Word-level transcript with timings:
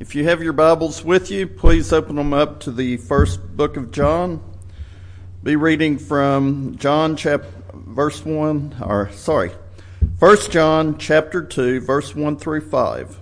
If 0.00 0.16
you 0.16 0.24
have 0.24 0.42
your 0.42 0.52
Bibles 0.52 1.04
with 1.04 1.30
you, 1.30 1.46
please 1.46 1.92
open 1.92 2.16
them 2.16 2.32
up 2.32 2.58
to 2.60 2.72
the 2.72 2.96
first 2.96 3.56
book 3.56 3.76
of 3.76 3.92
John. 3.92 4.42
Be 5.44 5.54
reading 5.54 5.98
from 5.98 6.76
John 6.78 7.14
chapter 7.14 7.48
verse 7.72 8.24
1 8.24 8.82
or 8.84 9.12
sorry, 9.12 9.52
1 10.18 10.50
John 10.50 10.98
chapter 10.98 11.44
2 11.44 11.80
verse 11.80 12.12
1 12.12 12.38
through 12.38 12.62
5. 12.62 13.20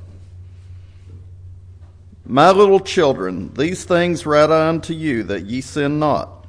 My 2.25 2.51
little 2.51 2.81
children, 2.81 3.53
these 3.53 3.85
things 3.85 4.25
write 4.25 4.51
I 4.51 4.69
unto 4.69 4.95
you 4.95 5.25
that 5.25 5.45
ye 5.45 5.61
sin 5.61 5.99
not. 5.99 6.47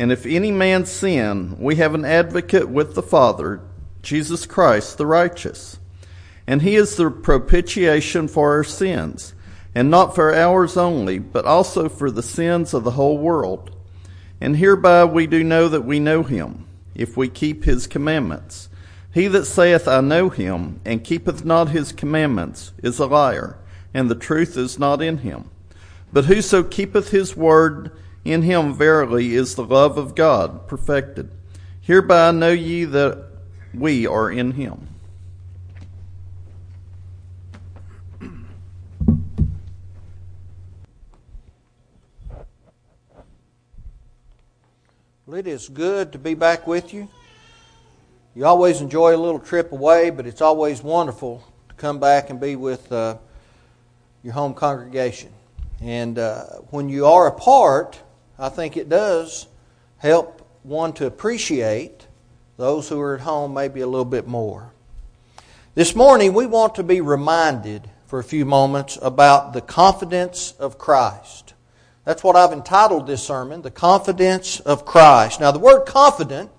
And 0.00 0.10
if 0.10 0.26
any 0.26 0.50
man 0.50 0.84
sin, 0.84 1.56
we 1.60 1.76
have 1.76 1.94
an 1.94 2.04
advocate 2.04 2.68
with 2.68 2.96
the 2.96 3.02
Father, 3.04 3.60
Jesus 4.02 4.46
Christ 4.46 4.98
the 4.98 5.06
righteous. 5.06 5.78
And 6.44 6.60
he 6.60 6.74
is 6.74 6.96
the 6.96 7.08
propitiation 7.08 8.26
for 8.26 8.50
our 8.52 8.64
sins 8.64 9.32
and 9.74 9.90
not 9.90 10.14
for 10.14 10.32
ours 10.34 10.76
only, 10.76 11.18
but 11.18 11.44
also 11.44 11.88
for 11.88 12.10
the 12.10 12.22
sins 12.22 12.72
of 12.72 12.84
the 12.84 12.92
whole 12.92 13.18
world. 13.18 13.74
And 14.40 14.56
hereby 14.56 15.04
we 15.04 15.26
do 15.26 15.42
know 15.42 15.68
that 15.68 15.84
we 15.84 15.98
know 15.98 16.22
him, 16.22 16.66
if 16.94 17.16
we 17.16 17.28
keep 17.28 17.64
his 17.64 17.86
commandments. 17.86 18.68
He 19.12 19.26
that 19.28 19.46
saith, 19.46 19.86
I 19.88 20.00
know 20.00 20.28
him, 20.28 20.80
and 20.84 21.04
keepeth 21.04 21.44
not 21.44 21.68
his 21.70 21.92
commandments, 21.92 22.72
is 22.82 22.98
a 22.98 23.06
liar, 23.06 23.58
and 23.92 24.10
the 24.10 24.14
truth 24.16 24.56
is 24.56 24.78
not 24.78 25.00
in 25.00 25.18
him. 25.18 25.50
But 26.12 26.26
whoso 26.26 26.62
keepeth 26.62 27.10
his 27.10 27.36
word, 27.36 27.90
in 28.24 28.42
him 28.42 28.74
verily 28.74 29.34
is 29.34 29.54
the 29.54 29.64
love 29.64 29.98
of 29.98 30.14
God 30.14 30.66
perfected. 30.68 31.30
Hereby 31.80 32.30
know 32.30 32.52
ye 32.52 32.84
that 32.84 33.24
we 33.72 34.06
are 34.06 34.30
in 34.30 34.52
him. 34.52 34.88
Well, 45.26 45.38
it 45.38 45.46
is 45.46 45.70
good 45.70 46.12
to 46.12 46.18
be 46.18 46.34
back 46.34 46.66
with 46.66 46.92
you. 46.92 47.08
You 48.34 48.44
always 48.44 48.82
enjoy 48.82 49.16
a 49.16 49.16
little 49.16 49.38
trip 49.38 49.72
away, 49.72 50.10
but 50.10 50.26
it's 50.26 50.42
always 50.42 50.82
wonderful 50.82 51.42
to 51.70 51.74
come 51.76 51.98
back 51.98 52.28
and 52.28 52.38
be 52.38 52.56
with 52.56 52.92
uh, 52.92 53.16
your 54.22 54.34
home 54.34 54.52
congregation. 54.52 55.32
And 55.80 56.18
uh, 56.18 56.44
when 56.68 56.90
you 56.90 57.06
are 57.06 57.26
apart, 57.26 58.02
I 58.38 58.50
think 58.50 58.76
it 58.76 58.90
does 58.90 59.46
help 59.96 60.46
one 60.62 60.92
to 60.94 61.06
appreciate 61.06 62.06
those 62.58 62.90
who 62.90 63.00
are 63.00 63.14
at 63.14 63.22
home 63.22 63.54
maybe 63.54 63.80
a 63.80 63.86
little 63.86 64.04
bit 64.04 64.28
more. 64.28 64.74
This 65.74 65.96
morning, 65.96 66.34
we 66.34 66.44
want 66.44 66.74
to 66.74 66.82
be 66.82 67.00
reminded 67.00 67.88
for 68.04 68.18
a 68.18 68.24
few 68.24 68.44
moments 68.44 68.98
about 69.00 69.54
the 69.54 69.62
confidence 69.62 70.52
of 70.58 70.76
Christ. 70.76 71.53
That's 72.04 72.22
what 72.22 72.36
I've 72.36 72.52
entitled 72.52 73.06
this 73.06 73.22
sermon, 73.22 73.62
The 73.62 73.70
Confidence 73.70 74.60
of 74.60 74.84
Christ. 74.84 75.40
Now, 75.40 75.50
the 75.50 75.58
word 75.58 75.86
confident 75.86 76.50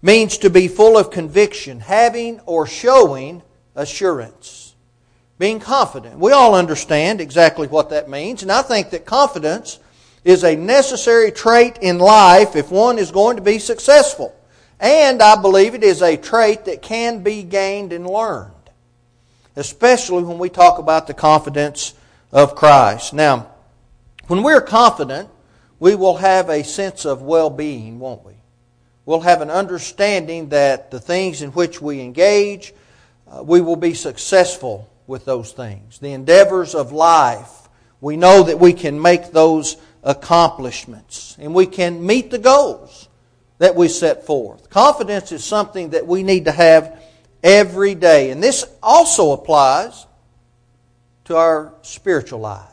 means 0.00 0.38
to 0.38 0.50
be 0.50 0.68
full 0.68 0.96
of 0.96 1.10
conviction, 1.10 1.80
having 1.80 2.40
or 2.46 2.66
showing 2.66 3.42
assurance. 3.74 4.74
Being 5.38 5.60
confident. 5.60 6.18
We 6.18 6.32
all 6.32 6.54
understand 6.54 7.20
exactly 7.20 7.68
what 7.68 7.90
that 7.90 8.08
means, 8.08 8.42
and 8.42 8.50
I 8.50 8.62
think 8.62 8.90
that 8.90 9.04
confidence 9.04 9.78
is 10.24 10.42
a 10.42 10.56
necessary 10.56 11.30
trait 11.30 11.78
in 11.80 11.98
life 11.98 12.56
if 12.56 12.70
one 12.70 12.98
is 12.98 13.10
going 13.10 13.36
to 13.36 13.42
be 13.42 13.58
successful. 13.58 14.34
And 14.80 15.22
I 15.22 15.40
believe 15.40 15.74
it 15.74 15.84
is 15.84 16.02
a 16.02 16.16
trait 16.16 16.64
that 16.64 16.82
can 16.82 17.22
be 17.22 17.42
gained 17.42 17.92
and 17.92 18.06
learned, 18.06 18.52
especially 19.54 20.22
when 20.22 20.38
we 20.38 20.48
talk 20.48 20.78
about 20.78 21.06
the 21.06 21.14
confidence 21.14 21.94
of 22.32 22.54
Christ. 22.54 23.12
Now, 23.12 23.48
when 24.28 24.42
we're 24.42 24.60
confident, 24.60 25.28
we 25.80 25.94
will 25.94 26.16
have 26.18 26.48
a 26.48 26.62
sense 26.62 27.04
of 27.04 27.22
well 27.22 27.50
being, 27.50 27.98
won't 27.98 28.24
we? 28.24 28.34
We'll 29.04 29.20
have 29.20 29.40
an 29.40 29.50
understanding 29.50 30.50
that 30.50 30.90
the 30.90 31.00
things 31.00 31.40
in 31.40 31.50
which 31.52 31.80
we 31.80 32.00
engage, 32.00 32.74
uh, 33.26 33.42
we 33.42 33.60
will 33.60 33.76
be 33.76 33.94
successful 33.94 34.88
with 35.06 35.24
those 35.24 35.52
things. 35.52 35.98
The 35.98 36.12
endeavors 36.12 36.74
of 36.74 36.92
life, 36.92 37.68
we 38.00 38.16
know 38.16 38.42
that 38.42 38.60
we 38.60 38.74
can 38.74 39.00
make 39.00 39.32
those 39.32 39.76
accomplishments 40.02 41.36
and 41.40 41.54
we 41.54 41.66
can 41.66 42.04
meet 42.04 42.30
the 42.30 42.38
goals 42.38 43.08
that 43.58 43.74
we 43.74 43.88
set 43.88 44.26
forth. 44.26 44.70
Confidence 44.70 45.32
is 45.32 45.42
something 45.42 45.90
that 45.90 46.06
we 46.06 46.22
need 46.22 46.44
to 46.44 46.52
have 46.52 47.02
every 47.42 47.94
day. 47.94 48.30
And 48.30 48.42
this 48.42 48.64
also 48.82 49.32
applies 49.32 50.06
to 51.24 51.36
our 51.36 51.72
spiritual 51.82 52.40
life. 52.40 52.67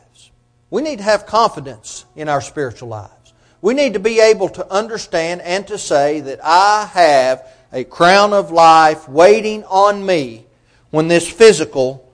We 0.76 0.82
need 0.82 0.98
to 0.98 1.04
have 1.04 1.24
confidence 1.24 2.04
in 2.16 2.28
our 2.28 2.42
spiritual 2.42 2.90
lives. 2.90 3.32
We 3.62 3.72
need 3.72 3.94
to 3.94 3.98
be 3.98 4.20
able 4.20 4.50
to 4.50 4.70
understand 4.70 5.40
and 5.40 5.66
to 5.68 5.78
say 5.78 6.20
that 6.20 6.38
I 6.44 6.84
have 6.92 7.48
a 7.72 7.84
crown 7.84 8.34
of 8.34 8.50
life 8.50 9.08
waiting 9.08 9.64
on 9.64 10.04
me 10.04 10.44
when 10.90 11.08
this 11.08 11.26
physical 11.26 12.06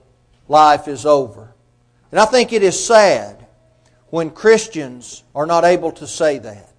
life 0.47 0.87
is 0.87 1.05
over. 1.05 1.53
And 2.09 2.21
I 2.21 2.23
think 2.23 2.53
it 2.53 2.63
is 2.63 2.81
sad 2.81 3.45
when 4.11 4.29
Christians 4.29 5.25
are 5.35 5.45
not 5.45 5.65
able 5.65 5.91
to 5.91 6.07
say 6.07 6.37
that. 6.37 6.71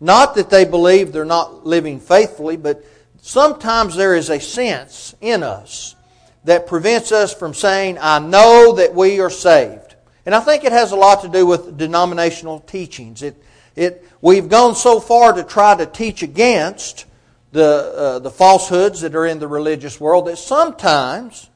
Not 0.00 0.36
that 0.36 0.48
they 0.48 0.64
believe 0.64 1.12
they're 1.12 1.26
not 1.26 1.66
living 1.66 2.00
faithfully, 2.00 2.56
but 2.56 2.82
sometimes 3.20 3.94
there 3.94 4.14
is 4.14 4.30
a 4.30 4.40
sense 4.40 5.14
in 5.20 5.42
us 5.42 5.96
that 6.44 6.66
prevents 6.66 7.12
us 7.12 7.34
from 7.34 7.52
saying, 7.52 7.98
I 8.00 8.20
know 8.20 8.76
that 8.76 8.94
we 8.94 9.20
are 9.20 9.28
saved. 9.28 9.89
And 10.26 10.34
I 10.34 10.40
think 10.40 10.64
it 10.64 10.72
has 10.72 10.92
a 10.92 10.96
lot 10.96 11.22
to 11.22 11.28
do 11.28 11.46
with 11.46 11.78
denominational 11.78 12.60
teachings. 12.60 13.22
It, 13.22 13.42
it, 13.74 14.06
we've 14.20 14.48
gone 14.48 14.74
so 14.74 15.00
far 15.00 15.32
to 15.32 15.42
try 15.42 15.74
to 15.74 15.86
teach 15.86 16.22
against 16.22 17.06
the, 17.52 17.64
uh, 17.96 18.18
the 18.18 18.30
falsehoods 18.30 19.00
that 19.00 19.14
are 19.14 19.26
in 19.26 19.38
the 19.38 19.48
religious 19.48 20.00
world 20.00 20.26
that 20.26 20.36
sometimes 20.36 21.48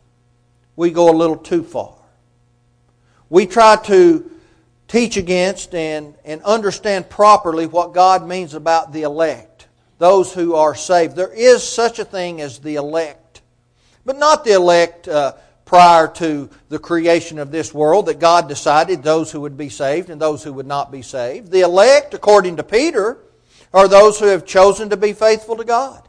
we 0.76 0.90
go 0.90 1.10
a 1.10 1.16
little 1.16 1.36
too 1.36 1.62
far. 1.62 1.94
We 3.28 3.46
try 3.46 3.76
to 3.76 4.30
teach 4.88 5.16
against 5.16 5.74
and, 5.74 6.14
and 6.24 6.42
understand 6.42 7.08
properly 7.08 7.66
what 7.66 7.94
God 7.94 8.26
means 8.26 8.54
about 8.54 8.92
the 8.92 9.02
elect, 9.02 9.66
those 9.98 10.32
who 10.32 10.54
are 10.54 10.74
saved. 10.74 11.16
There 11.16 11.32
is 11.32 11.62
such 11.62 11.98
a 11.98 12.04
thing 12.04 12.40
as 12.40 12.58
the 12.58 12.76
elect, 12.76 13.42
but 14.04 14.18
not 14.18 14.44
the 14.44 14.52
elect 14.52 15.08
uh, 15.08 15.34
prior 15.64 16.06
to 16.06 16.50
the 16.68 16.78
creation 16.78 17.38
of 17.38 17.50
this 17.50 17.72
world 17.72 18.06
that 18.06 18.18
God 18.18 18.48
decided 18.48 19.02
those 19.02 19.32
who 19.32 19.40
would 19.40 19.56
be 19.56 19.68
saved 19.68 20.10
and 20.10 20.20
those 20.20 20.42
who 20.42 20.52
would 20.52 20.66
not 20.66 20.92
be 20.92 21.02
saved. 21.02 21.50
The 21.50 21.60
elect, 21.60 22.14
according 22.14 22.56
to 22.56 22.62
Peter, 22.62 23.18
are 23.72 23.88
those 23.88 24.20
who 24.20 24.26
have 24.26 24.44
chosen 24.44 24.90
to 24.90 24.96
be 24.96 25.12
faithful 25.12 25.56
to 25.56 25.64
God. 25.64 26.08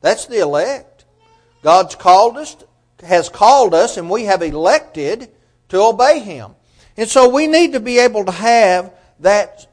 That's 0.00 0.26
the 0.26 0.40
elect. 0.40 1.04
God's 1.62 1.94
called 1.94 2.36
us, 2.36 2.56
has 3.02 3.28
called 3.28 3.74
us, 3.74 3.96
and 3.96 4.08
we 4.08 4.24
have 4.24 4.42
elected 4.42 5.30
to 5.68 5.80
obey 5.80 6.20
Him. 6.20 6.52
And 6.96 7.08
so 7.08 7.28
we 7.28 7.46
need 7.46 7.72
to 7.72 7.80
be 7.80 7.98
able 7.98 8.24
to 8.24 8.32
have 8.32 8.92
that 9.20 9.66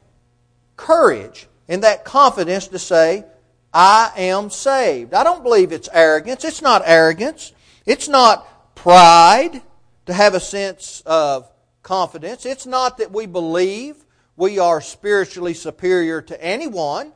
courage 0.76 1.48
and 1.68 1.84
that 1.84 2.04
confidence 2.04 2.68
to 2.68 2.80
say, 2.80 3.26
I 3.74 4.12
am 4.18 4.50
saved. 4.50 5.14
I 5.14 5.24
don't 5.24 5.44
believe 5.44 5.72
it's 5.72 5.90
arrogance. 5.92 6.44
It's 6.44 6.62
not 6.62 6.84
arrogance. 6.86 7.54
It's 7.86 8.08
not 8.08 8.48
pride, 8.76 9.62
to 10.06 10.14
have 10.14 10.34
a 10.34 10.40
sense 10.40 11.02
of 11.06 11.50
confidence. 11.82 12.46
It's 12.46 12.66
not 12.66 12.98
that 12.98 13.12
we 13.12 13.26
believe 13.26 14.06
we 14.36 14.60
are 14.60 14.82
spiritually 14.82 15.54
superior 15.54 16.22
to 16.22 16.44
anyone, 16.44 17.14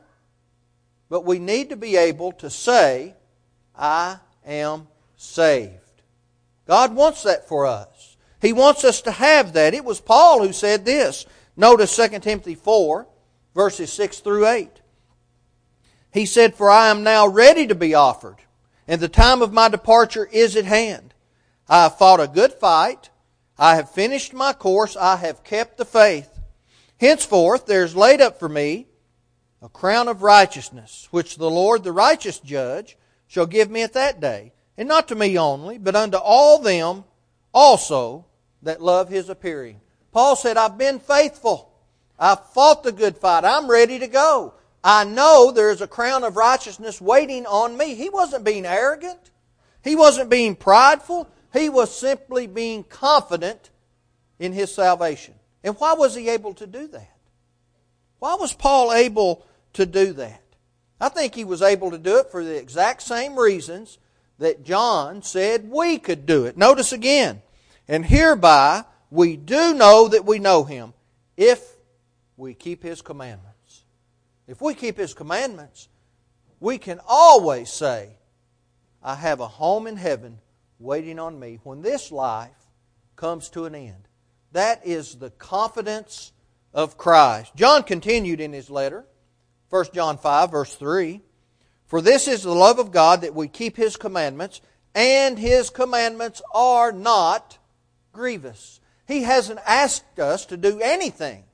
but 1.08 1.24
we 1.24 1.38
need 1.38 1.70
to 1.70 1.76
be 1.76 1.96
able 1.96 2.32
to 2.32 2.50
say, 2.50 3.14
I 3.74 4.18
am 4.46 4.88
saved. 5.16 6.02
God 6.66 6.94
wants 6.94 7.22
that 7.22 7.48
for 7.48 7.66
us. 7.66 8.16
He 8.40 8.52
wants 8.52 8.84
us 8.84 9.00
to 9.02 9.10
have 9.10 9.54
that. 9.54 9.74
It 9.74 9.84
was 9.84 10.00
Paul 10.00 10.46
who 10.46 10.52
said 10.52 10.84
this. 10.84 11.26
Notice 11.56 11.96
2 11.96 12.20
Timothy 12.20 12.54
4, 12.54 13.06
verses 13.54 13.92
6 13.92 14.20
through 14.20 14.46
8. 14.46 14.70
He 16.12 16.24
said, 16.24 16.54
For 16.54 16.70
I 16.70 16.88
am 16.88 17.02
now 17.02 17.26
ready 17.26 17.66
to 17.66 17.74
be 17.74 17.94
offered, 17.94 18.36
and 18.86 19.00
the 19.00 19.08
time 19.08 19.42
of 19.42 19.52
my 19.52 19.68
departure 19.68 20.28
is 20.30 20.56
at 20.56 20.64
hand. 20.64 21.14
I 21.68 21.84
have 21.84 21.98
fought 21.98 22.20
a 22.20 22.28
good 22.28 22.52
fight. 22.52 23.10
I 23.58 23.76
have 23.76 23.90
finished 23.90 24.32
my 24.32 24.52
course. 24.52 24.96
I 24.96 25.16
have 25.16 25.44
kept 25.44 25.76
the 25.76 25.84
faith. 25.84 26.38
Henceforth 26.98 27.66
there 27.66 27.84
is 27.84 27.94
laid 27.94 28.20
up 28.20 28.38
for 28.38 28.48
me 28.48 28.86
a 29.60 29.68
crown 29.68 30.08
of 30.08 30.22
righteousness, 30.22 31.08
which 31.10 31.36
the 31.36 31.50
Lord, 31.50 31.82
the 31.82 31.92
righteous 31.92 32.38
judge, 32.38 32.96
shall 33.26 33.46
give 33.46 33.70
me 33.70 33.82
at 33.82 33.92
that 33.94 34.20
day. 34.20 34.52
And 34.76 34.88
not 34.88 35.08
to 35.08 35.14
me 35.14 35.36
only, 35.36 35.78
but 35.78 35.96
unto 35.96 36.16
all 36.16 36.60
them 36.60 37.04
also 37.52 38.26
that 38.62 38.80
love 38.80 39.08
his 39.08 39.28
appearing. 39.28 39.80
Paul 40.12 40.36
said, 40.36 40.56
I've 40.56 40.78
been 40.78 41.00
faithful. 41.00 41.72
I've 42.18 42.46
fought 42.50 42.82
the 42.82 42.92
good 42.92 43.16
fight. 43.16 43.44
I'm 43.44 43.68
ready 43.68 43.98
to 43.98 44.06
go. 44.06 44.54
I 44.82 45.04
know 45.04 45.50
there 45.50 45.70
is 45.70 45.80
a 45.80 45.88
crown 45.88 46.24
of 46.24 46.36
righteousness 46.36 47.00
waiting 47.00 47.46
on 47.46 47.76
me. 47.76 47.94
He 47.94 48.08
wasn't 48.08 48.44
being 48.44 48.64
arrogant. 48.64 49.32
He 49.82 49.96
wasn't 49.96 50.30
being 50.30 50.54
prideful. 50.54 51.28
He 51.52 51.68
was 51.68 51.94
simply 51.96 52.46
being 52.46 52.84
confident 52.84 53.70
in 54.38 54.52
his 54.52 54.74
salvation. 54.74 55.34
And 55.64 55.74
why 55.76 55.94
was 55.94 56.14
he 56.14 56.28
able 56.28 56.54
to 56.54 56.66
do 56.66 56.86
that? 56.88 57.16
Why 58.18 58.34
was 58.34 58.52
Paul 58.52 58.92
able 58.92 59.46
to 59.74 59.86
do 59.86 60.12
that? 60.14 60.42
I 61.00 61.08
think 61.08 61.34
he 61.34 61.44
was 61.44 61.62
able 61.62 61.90
to 61.92 61.98
do 61.98 62.18
it 62.18 62.30
for 62.30 62.44
the 62.44 62.56
exact 62.56 63.02
same 63.02 63.38
reasons 63.38 63.98
that 64.38 64.64
John 64.64 65.22
said 65.22 65.70
we 65.70 65.98
could 65.98 66.26
do 66.26 66.44
it. 66.44 66.56
Notice 66.56 66.92
again, 66.92 67.42
and 67.86 68.04
hereby 68.04 68.84
we 69.10 69.36
do 69.36 69.74
know 69.74 70.08
that 70.08 70.24
we 70.24 70.38
know 70.38 70.64
him 70.64 70.92
if 71.36 71.76
we 72.36 72.54
keep 72.54 72.82
his 72.82 73.00
commandments. 73.00 73.84
If 74.46 74.60
we 74.60 74.74
keep 74.74 74.96
his 74.96 75.14
commandments, 75.14 75.88
we 76.60 76.78
can 76.78 77.00
always 77.06 77.70
say, 77.70 78.16
I 79.02 79.14
have 79.14 79.40
a 79.40 79.46
home 79.46 79.86
in 79.86 79.96
heaven 79.96 80.38
waiting 80.78 81.18
on 81.18 81.38
me 81.38 81.58
when 81.64 81.82
this 81.82 82.12
life 82.12 82.50
comes 83.16 83.48
to 83.50 83.64
an 83.64 83.74
end. 83.74 84.08
That 84.52 84.86
is 84.86 85.16
the 85.16 85.30
confidence 85.30 86.32
of 86.72 86.96
Christ. 86.96 87.54
John 87.56 87.82
continued 87.82 88.40
in 88.40 88.52
his 88.52 88.70
letter, 88.70 89.04
1 89.70 89.86
John 89.92 90.18
5, 90.18 90.50
verse 90.50 90.74
3 90.74 91.20
For 91.86 92.00
this 92.00 92.28
is 92.28 92.42
the 92.42 92.54
love 92.54 92.78
of 92.78 92.92
God 92.92 93.22
that 93.22 93.34
we 93.34 93.48
keep 93.48 93.76
his 93.76 93.96
commandments, 93.96 94.60
and 94.94 95.38
his 95.38 95.70
commandments 95.70 96.40
are 96.54 96.92
not 96.92 97.58
grievous. 98.12 98.80
He 99.06 99.22
hasn't 99.22 99.60
asked 99.66 100.18
us 100.18 100.46
to 100.46 100.56
do 100.56 100.80
anything 100.80 101.44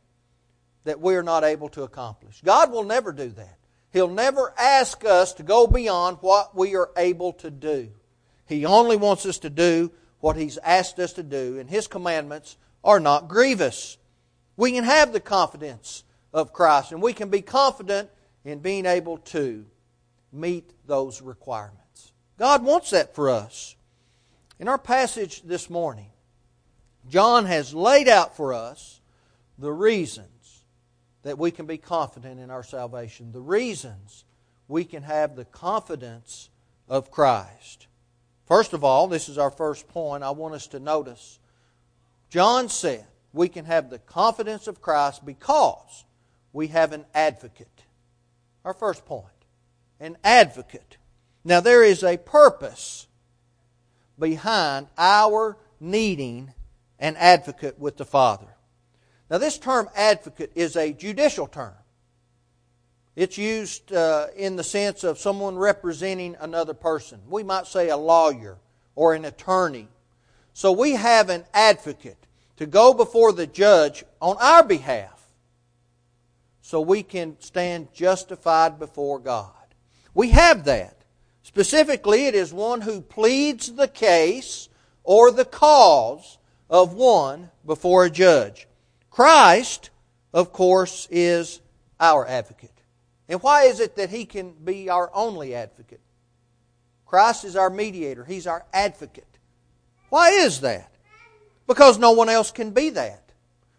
that 0.84 1.00
we're 1.00 1.22
not 1.22 1.44
able 1.44 1.68
to 1.70 1.82
accomplish. 1.82 2.40
God 2.44 2.70
will 2.70 2.84
never 2.84 3.12
do 3.12 3.30
that. 3.30 3.58
He'll 3.92 4.08
never 4.08 4.52
ask 4.58 5.04
us 5.04 5.34
to 5.34 5.42
go 5.42 5.66
beyond 5.66 6.18
what 6.20 6.54
we 6.54 6.74
are 6.74 6.90
able 6.96 7.32
to 7.34 7.50
do. 7.50 7.90
He 8.46 8.64
only 8.64 8.96
wants 8.96 9.26
us 9.26 9.38
to 9.38 9.50
do 9.50 9.90
what 10.20 10.36
He's 10.36 10.58
asked 10.58 10.98
us 10.98 11.12
to 11.14 11.22
do, 11.22 11.58
and 11.58 11.68
His 11.68 11.86
commandments 11.86 12.56
are 12.82 13.00
not 13.00 13.28
grievous. 13.28 13.98
We 14.56 14.72
can 14.72 14.84
have 14.84 15.12
the 15.12 15.20
confidence 15.20 16.04
of 16.32 16.52
Christ, 16.52 16.92
and 16.92 17.02
we 17.02 17.12
can 17.12 17.30
be 17.30 17.42
confident 17.42 18.10
in 18.44 18.58
being 18.58 18.86
able 18.86 19.18
to 19.18 19.64
meet 20.32 20.72
those 20.86 21.22
requirements. 21.22 22.12
God 22.38 22.64
wants 22.64 22.90
that 22.90 23.14
for 23.14 23.30
us. 23.30 23.76
In 24.58 24.68
our 24.68 24.78
passage 24.78 25.42
this 25.42 25.70
morning, 25.70 26.10
John 27.08 27.46
has 27.46 27.74
laid 27.74 28.08
out 28.08 28.36
for 28.36 28.52
us 28.52 29.00
the 29.58 29.72
reasons 29.72 30.64
that 31.22 31.38
we 31.38 31.50
can 31.50 31.66
be 31.66 31.78
confident 31.78 32.40
in 32.40 32.50
our 32.50 32.62
salvation, 32.62 33.32
the 33.32 33.40
reasons 33.40 34.24
we 34.68 34.84
can 34.84 35.02
have 35.02 35.36
the 35.36 35.44
confidence 35.44 36.50
of 36.88 37.10
Christ. 37.10 37.86
First 38.46 38.72
of 38.72 38.84
all, 38.84 39.06
this 39.08 39.28
is 39.28 39.38
our 39.38 39.50
first 39.50 39.88
point 39.88 40.22
I 40.22 40.30
want 40.30 40.54
us 40.54 40.66
to 40.68 40.80
notice. 40.80 41.38
John 42.30 42.68
said 42.68 43.06
we 43.32 43.48
can 43.48 43.64
have 43.64 43.90
the 43.90 43.98
confidence 43.98 44.66
of 44.66 44.80
Christ 44.80 45.24
because 45.24 46.04
we 46.52 46.68
have 46.68 46.92
an 46.92 47.04
advocate. 47.14 47.84
Our 48.64 48.74
first 48.74 49.04
point 49.06 49.28
an 50.00 50.16
advocate. 50.22 50.98
Now, 51.44 51.60
there 51.60 51.82
is 51.82 52.02
a 52.02 52.16
purpose 52.16 53.06
behind 54.18 54.88
our 54.96 55.56
needing 55.80 56.52
an 56.98 57.16
advocate 57.16 57.78
with 57.78 57.96
the 57.96 58.04
Father. 58.04 58.46
Now, 59.30 59.38
this 59.38 59.58
term 59.58 59.88
advocate 59.94 60.52
is 60.54 60.76
a 60.76 60.92
judicial 60.92 61.46
term. 61.46 61.74
It's 63.16 63.38
used 63.38 63.92
uh, 63.92 64.26
in 64.36 64.56
the 64.56 64.64
sense 64.64 65.04
of 65.04 65.18
someone 65.18 65.56
representing 65.56 66.36
another 66.40 66.74
person. 66.74 67.20
We 67.28 67.42
might 67.42 67.66
say 67.66 67.88
a 67.88 67.96
lawyer 67.96 68.58
or 68.96 69.14
an 69.14 69.24
attorney. 69.24 69.88
So 70.52 70.72
we 70.72 70.92
have 70.92 71.30
an 71.30 71.44
advocate 71.54 72.26
to 72.56 72.66
go 72.66 72.92
before 72.92 73.32
the 73.32 73.46
judge 73.46 74.04
on 74.20 74.36
our 74.40 74.64
behalf 74.64 75.28
so 76.60 76.80
we 76.80 77.02
can 77.02 77.36
stand 77.40 77.92
justified 77.92 78.78
before 78.78 79.18
God. 79.18 79.50
We 80.14 80.30
have 80.30 80.64
that. 80.64 80.96
Specifically, 81.42 82.26
it 82.26 82.34
is 82.34 82.52
one 82.52 82.80
who 82.80 83.00
pleads 83.00 83.72
the 83.72 83.88
case 83.88 84.68
or 85.02 85.30
the 85.30 85.44
cause 85.44 86.38
of 86.70 86.94
one 86.94 87.50
before 87.66 88.06
a 88.06 88.10
judge. 88.10 88.66
Christ, 89.10 89.90
of 90.32 90.52
course, 90.52 91.06
is 91.10 91.60
our 92.00 92.26
advocate. 92.26 92.73
And 93.28 93.42
why 93.42 93.64
is 93.64 93.80
it 93.80 93.96
that 93.96 94.10
he 94.10 94.24
can 94.24 94.52
be 94.52 94.88
our 94.88 95.10
only 95.14 95.54
advocate? 95.54 96.00
Christ 97.06 97.44
is 97.44 97.56
our 97.56 97.70
mediator, 97.70 98.24
he's 98.24 98.46
our 98.46 98.64
advocate. 98.72 99.38
Why 100.10 100.30
is 100.30 100.60
that? 100.60 100.92
Because 101.66 101.98
no 101.98 102.12
one 102.12 102.28
else 102.28 102.50
can 102.50 102.70
be 102.70 102.90
that. 102.90 103.32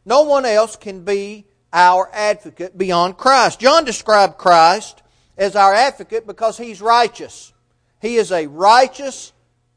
No 0.06 0.24
one 0.24 0.46
else 0.46 0.76
can 0.76 1.04
be 1.04 1.46
our 1.72 2.10
advocate 2.14 2.78
beyond 2.78 3.18
Christ. 3.18 3.60
John 3.60 3.86
described 3.86 4.38
Christ 4.38 5.02
as 5.38 5.56
our 5.56 5.74
advocate 5.74 6.26
because 6.26 6.58
he's 6.58 6.82
righteous. 6.82 7.54
He 8.02 8.16
is 8.16 8.32
a 8.32 8.48
righteous 8.48 9.34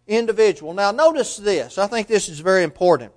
individual. 0.07 0.75
Now, 0.75 0.91
notice 0.91 1.37
this. 1.37 1.79
I 1.79 1.87
think 1.87 2.07
this 2.07 2.29
is 2.29 2.41
very 2.41 2.63
important. 2.63 3.13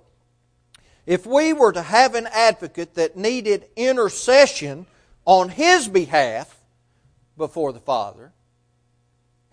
If 1.05 1.25
we 1.25 1.53
were 1.53 1.71
to 1.71 1.81
have 1.81 2.15
an 2.15 2.27
advocate 2.31 2.95
that 2.95 3.17
needed 3.17 3.67
intercession 3.75 4.85
on 5.25 5.49
his 5.49 5.87
behalf 5.87 6.57
before 7.37 7.73
the 7.73 7.79
Father, 7.79 8.31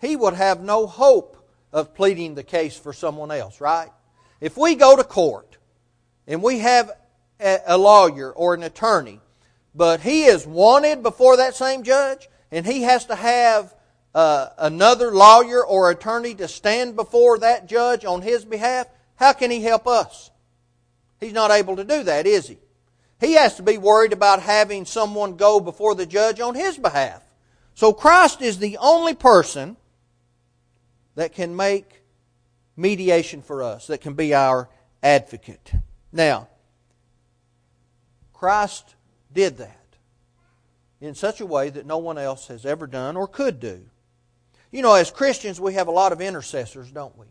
he 0.01 0.15
would 0.15 0.33
have 0.33 0.61
no 0.61 0.87
hope 0.87 1.37
of 1.71 1.93
pleading 1.93 2.35
the 2.35 2.43
case 2.43 2.77
for 2.77 2.93
someone 2.93 3.31
else, 3.31 3.61
right? 3.61 3.89
If 4.41 4.57
we 4.57 4.75
go 4.75 4.95
to 4.95 5.03
court 5.03 5.57
and 6.27 6.41
we 6.41 6.59
have 6.59 6.91
a 7.39 7.77
lawyer 7.77 8.31
or 8.31 8.53
an 8.53 8.63
attorney, 8.63 9.19
but 9.75 10.01
he 10.01 10.25
is 10.25 10.45
wanted 10.47 11.03
before 11.03 11.37
that 11.37 11.55
same 11.55 11.83
judge, 11.83 12.27
and 12.51 12.65
he 12.65 12.83
has 12.83 13.05
to 13.05 13.15
have 13.15 13.73
uh, 14.13 14.49
another 14.57 15.11
lawyer 15.11 15.63
or 15.63 15.91
attorney 15.91 16.33
to 16.35 16.47
stand 16.47 16.95
before 16.95 17.39
that 17.39 17.67
judge 17.67 18.05
on 18.05 18.21
his 18.21 18.43
behalf, 18.43 18.87
how 19.15 19.33
can 19.33 19.51
he 19.51 19.61
help 19.61 19.87
us? 19.87 20.31
He's 21.19 21.33
not 21.33 21.51
able 21.51 21.75
to 21.75 21.83
do 21.83 22.03
that, 22.03 22.25
is 22.25 22.47
he? 22.47 22.57
He 23.19 23.33
has 23.33 23.55
to 23.55 23.63
be 23.63 23.77
worried 23.77 24.13
about 24.13 24.41
having 24.41 24.85
someone 24.85 25.35
go 25.35 25.59
before 25.59 25.95
the 25.95 26.05
judge 26.05 26.39
on 26.39 26.55
his 26.55 26.77
behalf. 26.77 27.21
So 27.73 27.93
Christ 27.93 28.41
is 28.41 28.59
the 28.59 28.77
only 28.77 29.13
person 29.13 29.77
that 31.15 31.33
can 31.33 31.55
make 31.55 32.03
mediation 32.77 33.41
for 33.41 33.61
us, 33.61 33.87
that 33.87 34.01
can 34.01 34.13
be 34.13 34.33
our 34.33 34.69
advocate. 35.03 35.73
Now, 36.11 36.47
Christ 38.33 38.95
did 39.33 39.57
that 39.57 39.75
in 41.01 41.13
such 41.13 41.41
a 41.41 41.45
way 41.45 41.69
that 41.69 41.85
no 41.85 41.97
one 41.97 42.17
else 42.17 42.47
has 42.47 42.65
ever 42.65 42.87
done 42.87 43.17
or 43.17 43.27
could 43.27 43.59
do. 43.59 43.81
You 44.71 44.81
know, 44.81 44.93
as 44.93 45.11
Christians, 45.11 45.59
we 45.59 45.73
have 45.73 45.87
a 45.87 45.91
lot 45.91 46.11
of 46.11 46.21
intercessors, 46.21 46.91
don't 46.91 47.17
we? 47.17 47.25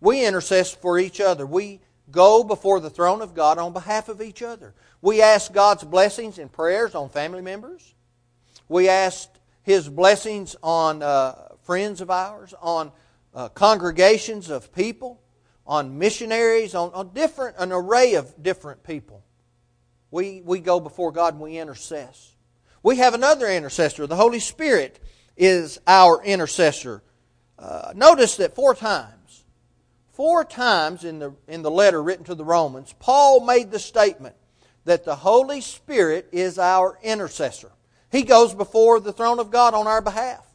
We 0.00 0.18
intercess 0.18 0.74
for 0.74 0.98
each 0.98 1.20
other. 1.20 1.46
We 1.46 1.80
go 2.10 2.42
before 2.42 2.80
the 2.80 2.90
throne 2.90 3.22
of 3.22 3.34
God 3.34 3.58
on 3.58 3.72
behalf 3.72 4.08
of 4.08 4.20
each 4.20 4.42
other. 4.42 4.74
We 5.02 5.20
ask 5.20 5.52
God's 5.52 5.84
blessings 5.84 6.38
and 6.38 6.50
prayers 6.50 6.94
on 6.94 7.10
family 7.10 7.42
members. 7.42 7.94
We 8.68 8.88
ask 8.88 9.28
His 9.62 9.88
blessings 9.88 10.56
on 10.62 11.02
uh, 11.02 11.48
friends 11.64 12.00
of 12.00 12.10
ours, 12.10 12.54
on 12.62 12.92
uh, 13.34 13.48
congregations 13.50 14.48
of 14.48 14.72
people, 14.72 15.20
on 15.66 15.98
missionaries, 15.98 16.74
on, 16.74 16.92
on 16.94 17.12
different 17.12 17.56
an 17.58 17.72
array 17.72 18.14
of 18.14 18.42
different 18.42 18.84
people. 18.84 19.22
We, 20.10 20.40
we 20.42 20.60
go 20.60 20.80
before 20.80 21.12
God 21.12 21.34
and 21.34 21.42
we 21.42 21.54
intercess. 21.54 22.30
We 22.82 22.96
have 22.96 23.12
another 23.12 23.48
intercessor. 23.48 24.06
The 24.06 24.16
Holy 24.16 24.40
Spirit 24.40 25.00
is 25.36 25.80
our 25.86 26.22
intercessor. 26.24 27.02
Uh, 27.58 27.92
notice 27.94 28.36
that 28.36 28.54
four 28.54 28.74
times 28.74 29.12
Four 30.12 30.44
times 30.44 31.04
in 31.04 31.18
the, 31.18 31.34
in 31.48 31.62
the 31.62 31.70
letter 31.70 32.02
written 32.02 32.24
to 32.26 32.34
the 32.34 32.44
Romans, 32.44 32.94
Paul 32.98 33.44
made 33.44 33.70
the 33.70 33.78
statement 33.78 34.36
that 34.84 35.04
the 35.04 35.14
Holy 35.14 35.60
Spirit 35.60 36.28
is 36.32 36.58
our 36.58 36.98
intercessor. 37.02 37.70
He 38.10 38.22
goes 38.22 38.54
before 38.54 39.00
the 39.00 39.12
throne 39.12 39.38
of 39.38 39.50
God 39.50 39.74
on 39.74 39.86
our 39.86 40.02
behalf. 40.02 40.46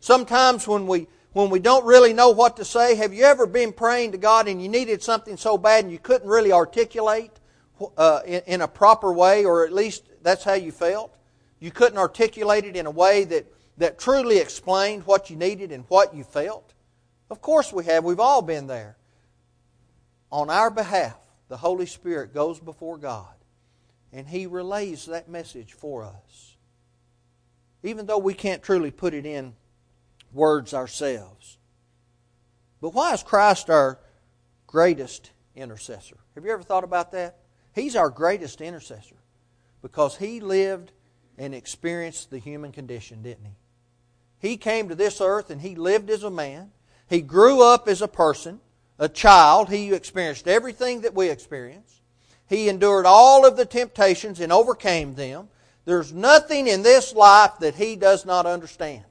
Sometimes 0.00 0.66
when 0.66 0.86
we 0.86 1.06
when 1.32 1.48
we 1.48 1.60
don't 1.60 1.84
really 1.84 2.12
know 2.12 2.30
what 2.30 2.56
to 2.56 2.64
say, 2.64 2.96
have 2.96 3.14
you 3.14 3.22
ever 3.22 3.46
been 3.46 3.72
praying 3.72 4.12
to 4.12 4.18
God 4.18 4.48
and 4.48 4.60
you 4.60 4.68
needed 4.68 5.00
something 5.00 5.36
so 5.36 5.56
bad 5.56 5.84
and 5.84 5.92
you 5.92 5.98
couldn't 5.98 6.28
really 6.28 6.50
articulate 6.50 7.30
uh, 7.96 8.20
in, 8.26 8.42
in 8.46 8.60
a 8.62 8.68
proper 8.68 9.12
way, 9.12 9.44
or 9.44 9.64
at 9.64 9.72
least 9.72 10.08
that's 10.22 10.42
how 10.42 10.54
you 10.54 10.72
felt? 10.72 11.16
You 11.60 11.70
couldn't 11.70 11.98
articulate 11.98 12.64
it 12.64 12.74
in 12.74 12.86
a 12.86 12.90
way 12.90 13.22
that, 13.24 13.46
that 13.78 13.96
truly 13.96 14.38
explained 14.38 15.06
what 15.06 15.30
you 15.30 15.36
needed 15.36 15.70
and 15.70 15.84
what 15.86 16.16
you 16.16 16.24
felt? 16.24 16.72
Of 17.30 17.40
course 17.40 17.72
we 17.72 17.84
have. 17.84 18.02
We've 18.02 18.18
all 18.18 18.42
been 18.42 18.66
there. 18.66 18.96
On 20.32 20.50
our 20.50 20.70
behalf, 20.70 21.16
the 21.48 21.58
Holy 21.58 21.86
Spirit 21.86 22.34
goes 22.34 22.58
before 22.58 22.98
God 22.98 23.28
and 24.12 24.26
He 24.28 24.46
relays 24.46 25.06
that 25.06 25.28
message 25.28 25.72
for 25.72 26.02
us. 26.02 26.56
Even 27.82 28.06
though 28.06 28.18
we 28.18 28.34
can't 28.34 28.62
truly 28.62 28.90
put 28.90 29.14
it 29.14 29.24
in 29.24 29.54
words 30.32 30.74
ourselves. 30.74 31.58
But 32.80 32.94
why 32.94 33.14
is 33.14 33.22
Christ 33.22 33.70
our 33.70 33.98
greatest 34.70 35.32
intercessor. 35.56 36.16
Have 36.34 36.44
you 36.44 36.52
ever 36.52 36.62
thought 36.62 36.84
about 36.84 37.12
that? 37.12 37.38
He's 37.74 37.96
our 37.96 38.08
greatest 38.08 38.60
intercessor 38.60 39.16
because 39.82 40.16
he 40.16 40.40
lived 40.40 40.92
and 41.38 41.54
experienced 41.54 42.30
the 42.30 42.38
human 42.38 42.70
condition, 42.70 43.22
didn't 43.22 43.46
he? 43.46 44.48
He 44.48 44.56
came 44.56 44.88
to 44.88 44.94
this 44.94 45.20
earth 45.20 45.50
and 45.50 45.60
he 45.60 45.74
lived 45.74 46.08
as 46.08 46.22
a 46.22 46.30
man. 46.30 46.70
He 47.08 47.20
grew 47.20 47.62
up 47.62 47.88
as 47.88 48.00
a 48.00 48.08
person, 48.08 48.60
a 48.98 49.08
child. 49.08 49.68
He 49.68 49.92
experienced 49.92 50.46
everything 50.46 51.00
that 51.00 51.14
we 51.14 51.28
experience. 51.28 51.99
He 52.50 52.68
endured 52.68 53.06
all 53.06 53.46
of 53.46 53.56
the 53.56 53.64
temptations 53.64 54.40
and 54.40 54.52
overcame 54.52 55.14
them. 55.14 55.48
There's 55.84 56.12
nothing 56.12 56.66
in 56.66 56.82
this 56.82 57.14
life 57.14 57.52
that 57.60 57.76
he 57.76 57.94
does 57.94 58.26
not 58.26 58.44
understand. 58.44 59.04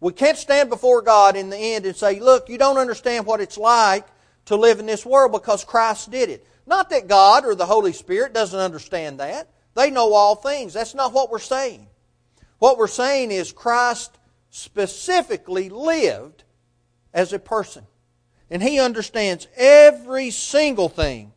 We 0.00 0.12
can't 0.12 0.36
stand 0.36 0.68
before 0.68 1.00
God 1.00 1.34
in 1.34 1.48
the 1.48 1.56
end 1.56 1.86
and 1.86 1.96
say, 1.96 2.20
Look, 2.20 2.50
you 2.50 2.58
don't 2.58 2.76
understand 2.76 3.24
what 3.24 3.40
it's 3.40 3.56
like 3.56 4.06
to 4.44 4.56
live 4.56 4.80
in 4.80 4.84
this 4.84 5.06
world 5.06 5.32
because 5.32 5.64
Christ 5.64 6.10
did 6.10 6.28
it. 6.28 6.46
Not 6.66 6.90
that 6.90 7.08
God 7.08 7.46
or 7.46 7.54
the 7.54 7.64
Holy 7.64 7.94
Spirit 7.94 8.34
doesn't 8.34 8.60
understand 8.60 9.18
that. 9.18 9.48
They 9.74 9.90
know 9.90 10.12
all 10.12 10.34
things. 10.34 10.74
That's 10.74 10.94
not 10.94 11.14
what 11.14 11.30
we're 11.30 11.38
saying. 11.38 11.86
What 12.58 12.76
we're 12.76 12.86
saying 12.86 13.30
is 13.30 13.50
Christ 13.50 14.18
specifically 14.50 15.70
lived 15.70 16.44
as 17.14 17.32
a 17.32 17.38
person. 17.38 17.86
And 18.50 18.62
he 18.62 18.78
understands 18.78 19.48
every 19.56 20.30
single 20.30 20.90
thing 20.90 21.32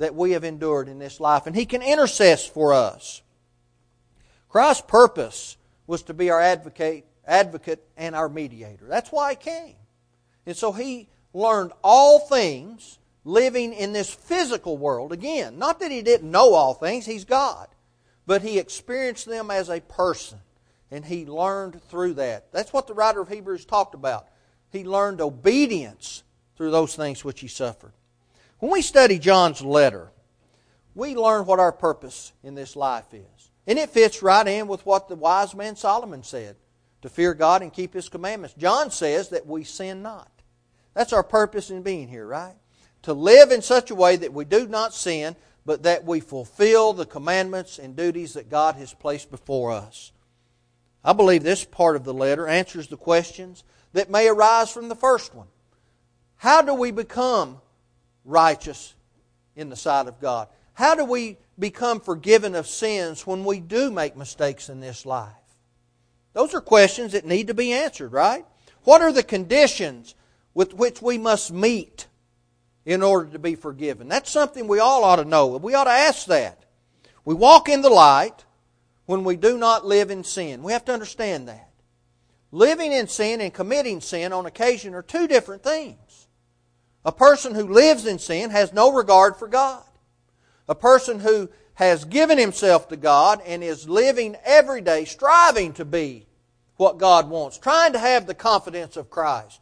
that 0.00 0.14
we 0.14 0.30
have 0.30 0.44
endured 0.44 0.88
in 0.88 0.98
this 0.98 1.20
life. 1.20 1.46
And 1.46 1.54
he 1.54 1.66
can 1.66 1.82
intercess 1.82 2.48
for 2.48 2.72
us. 2.72 3.20
Christ's 4.48 4.84
purpose 4.88 5.58
was 5.86 6.02
to 6.04 6.14
be 6.14 6.30
our 6.30 6.40
advocate, 6.40 7.04
advocate 7.26 7.86
and 7.98 8.16
our 8.16 8.30
mediator. 8.30 8.86
That's 8.88 9.12
why 9.12 9.32
he 9.32 9.36
came. 9.36 9.76
And 10.46 10.56
so 10.56 10.72
he 10.72 11.08
learned 11.34 11.72
all 11.84 12.18
things 12.18 12.98
living 13.24 13.74
in 13.74 13.92
this 13.92 14.08
physical 14.08 14.78
world. 14.78 15.12
Again, 15.12 15.58
not 15.58 15.80
that 15.80 15.90
he 15.90 16.00
didn't 16.00 16.30
know 16.30 16.54
all 16.54 16.72
things, 16.72 17.04
he's 17.04 17.26
God. 17.26 17.68
But 18.26 18.40
he 18.40 18.58
experienced 18.58 19.26
them 19.26 19.50
as 19.50 19.68
a 19.68 19.80
person. 19.82 20.38
And 20.90 21.04
he 21.04 21.26
learned 21.26 21.82
through 21.90 22.14
that. 22.14 22.50
That's 22.52 22.72
what 22.72 22.86
the 22.86 22.94
writer 22.94 23.20
of 23.20 23.28
Hebrews 23.28 23.66
talked 23.66 23.94
about. 23.94 24.28
He 24.72 24.82
learned 24.82 25.20
obedience 25.20 26.22
through 26.56 26.70
those 26.70 26.96
things 26.96 27.22
which 27.22 27.40
he 27.40 27.48
suffered. 27.48 27.92
When 28.60 28.70
we 28.70 28.82
study 28.82 29.18
John's 29.18 29.62
letter, 29.62 30.10
we 30.94 31.16
learn 31.16 31.46
what 31.46 31.58
our 31.58 31.72
purpose 31.72 32.32
in 32.42 32.54
this 32.54 32.76
life 32.76 33.12
is. 33.12 33.50
And 33.66 33.78
it 33.78 33.90
fits 33.90 34.22
right 34.22 34.46
in 34.46 34.68
with 34.68 34.84
what 34.84 35.08
the 35.08 35.16
wise 35.16 35.54
man 35.54 35.76
Solomon 35.76 36.22
said 36.22 36.56
to 37.02 37.08
fear 37.08 37.34
God 37.34 37.62
and 37.62 37.72
keep 37.72 37.94
his 37.94 38.08
commandments. 38.08 38.54
John 38.58 38.90
says 38.90 39.30
that 39.30 39.46
we 39.46 39.64
sin 39.64 40.02
not. 40.02 40.30
That's 40.92 41.12
our 41.12 41.22
purpose 41.22 41.70
in 41.70 41.82
being 41.82 42.08
here, 42.08 42.26
right? 42.26 42.56
To 43.02 43.14
live 43.14 43.50
in 43.50 43.62
such 43.62 43.90
a 43.90 43.94
way 43.94 44.16
that 44.16 44.34
we 44.34 44.44
do 44.44 44.66
not 44.68 44.92
sin, 44.92 45.36
but 45.64 45.84
that 45.84 46.04
we 46.04 46.20
fulfill 46.20 46.92
the 46.92 47.06
commandments 47.06 47.78
and 47.78 47.96
duties 47.96 48.34
that 48.34 48.50
God 48.50 48.74
has 48.74 48.92
placed 48.92 49.30
before 49.30 49.72
us. 49.72 50.12
I 51.02 51.14
believe 51.14 51.42
this 51.42 51.64
part 51.64 51.96
of 51.96 52.04
the 52.04 52.12
letter 52.12 52.46
answers 52.46 52.88
the 52.88 52.98
questions 52.98 53.64
that 53.94 54.10
may 54.10 54.28
arise 54.28 54.70
from 54.70 54.90
the 54.90 54.94
first 54.94 55.34
one. 55.34 55.46
How 56.36 56.60
do 56.60 56.74
we 56.74 56.90
become 56.90 57.60
righteous 58.30 58.94
in 59.56 59.68
the 59.68 59.76
sight 59.76 60.06
of 60.06 60.20
God? 60.20 60.48
How 60.74 60.94
do 60.94 61.04
we 61.04 61.36
become 61.58 62.00
forgiven 62.00 62.54
of 62.54 62.66
sins 62.66 63.26
when 63.26 63.44
we 63.44 63.60
do 63.60 63.90
make 63.90 64.16
mistakes 64.16 64.68
in 64.68 64.80
this 64.80 65.04
life? 65.04 65.32
Those 66.32 66.54
are 66.54 66.60
questions 66.60 67.12
that 67.12 67.26
need 67.26 67.48
to 67.48 67.54
be 67.54 67.72
answered, 67.72 68.12
right? 68.12 68.46
What 68.84 69.02
are 69.02 69.12
the 69.12 69.22
conditions 69.22 70.14
with 70.54 70.74
which 70.74 71.02
we 71.02 71.18
must 71.18 71.52
meet 71.52 72.06
in 72.86 73.02
order 73.02 73.30
to 73.32 73.38
be 73.38 73.56
forgiven? 73.56 74.08
That's 74.08 74.30
something 74.30 74.66
we 74.66 74.78
all 74.78 75.04
ought 75.04 75.16
to 75.16 75.24
know. 75.24 75.48
We 75.56 75.74
ought 75.74 75.84
to 75.84 75.90
ask 75.90 76.26
that. 76.26 76.64
We 77.24 77.34
walk 77.34 77.68
in 77.68 77.82
the 77.82 77.90
light 77.90 78.44
when 79.06 79.24
we 79.24 79.36
do 79.36 79.58
not 79.58 79.84
live 79.84 80.10
in 80.10 80.24
sin. 80.24 80.62
We 80.62 80.72
have 80.72 80.84
to 80.86 80.92
understand 80.92 81.48
that. 81.48 81.68
Living 82.52 82.92
in 82.92 83.06
sin 83.06 83.40
and 83.40 83.52
committing 83.52 84.00
sin 84.00 84.32
on 84.32 84.46
occasion 84.46 84.94
are 84.94 85.02
two 85.02 85.28
different 85.28 85.62
things. 85.62 86.28
A 87.04 87.12
person 87.12 87.54
who 87.54 87.66
lives 87.66 88.06
in 88.06 88.18
sin 88.18 88.50
has 88.50 88.72
no 88.72 88.92
regard 88.92 89.36
for 89.36 89.48
God. 89.48 89.82
A 90.68 90.74
person 90.74 91.20
who 91.20 91.48
has 91.74 92.04
given 92.04 92.36
himself 92.36 92.88
to 92.88 92.96
God 92.96 93.40
and 93.46 93.64
is 93.64 93.88
living 93.88 94.36
every 94.44 94.82
day 94.82 95.06
striving 95.06 95.72
to 95.74 95.84
be 95.84 96.26
what 96.76 96.98
God 96.98 97.28
wants, 97.28 97.58
trying 97.58 97.94
to 97.94 97.98
have 97.98 98.26
the 98.26 98.34
confidence 98.34 98.96
of 98.96 99.10
Christ, 99.10 99.60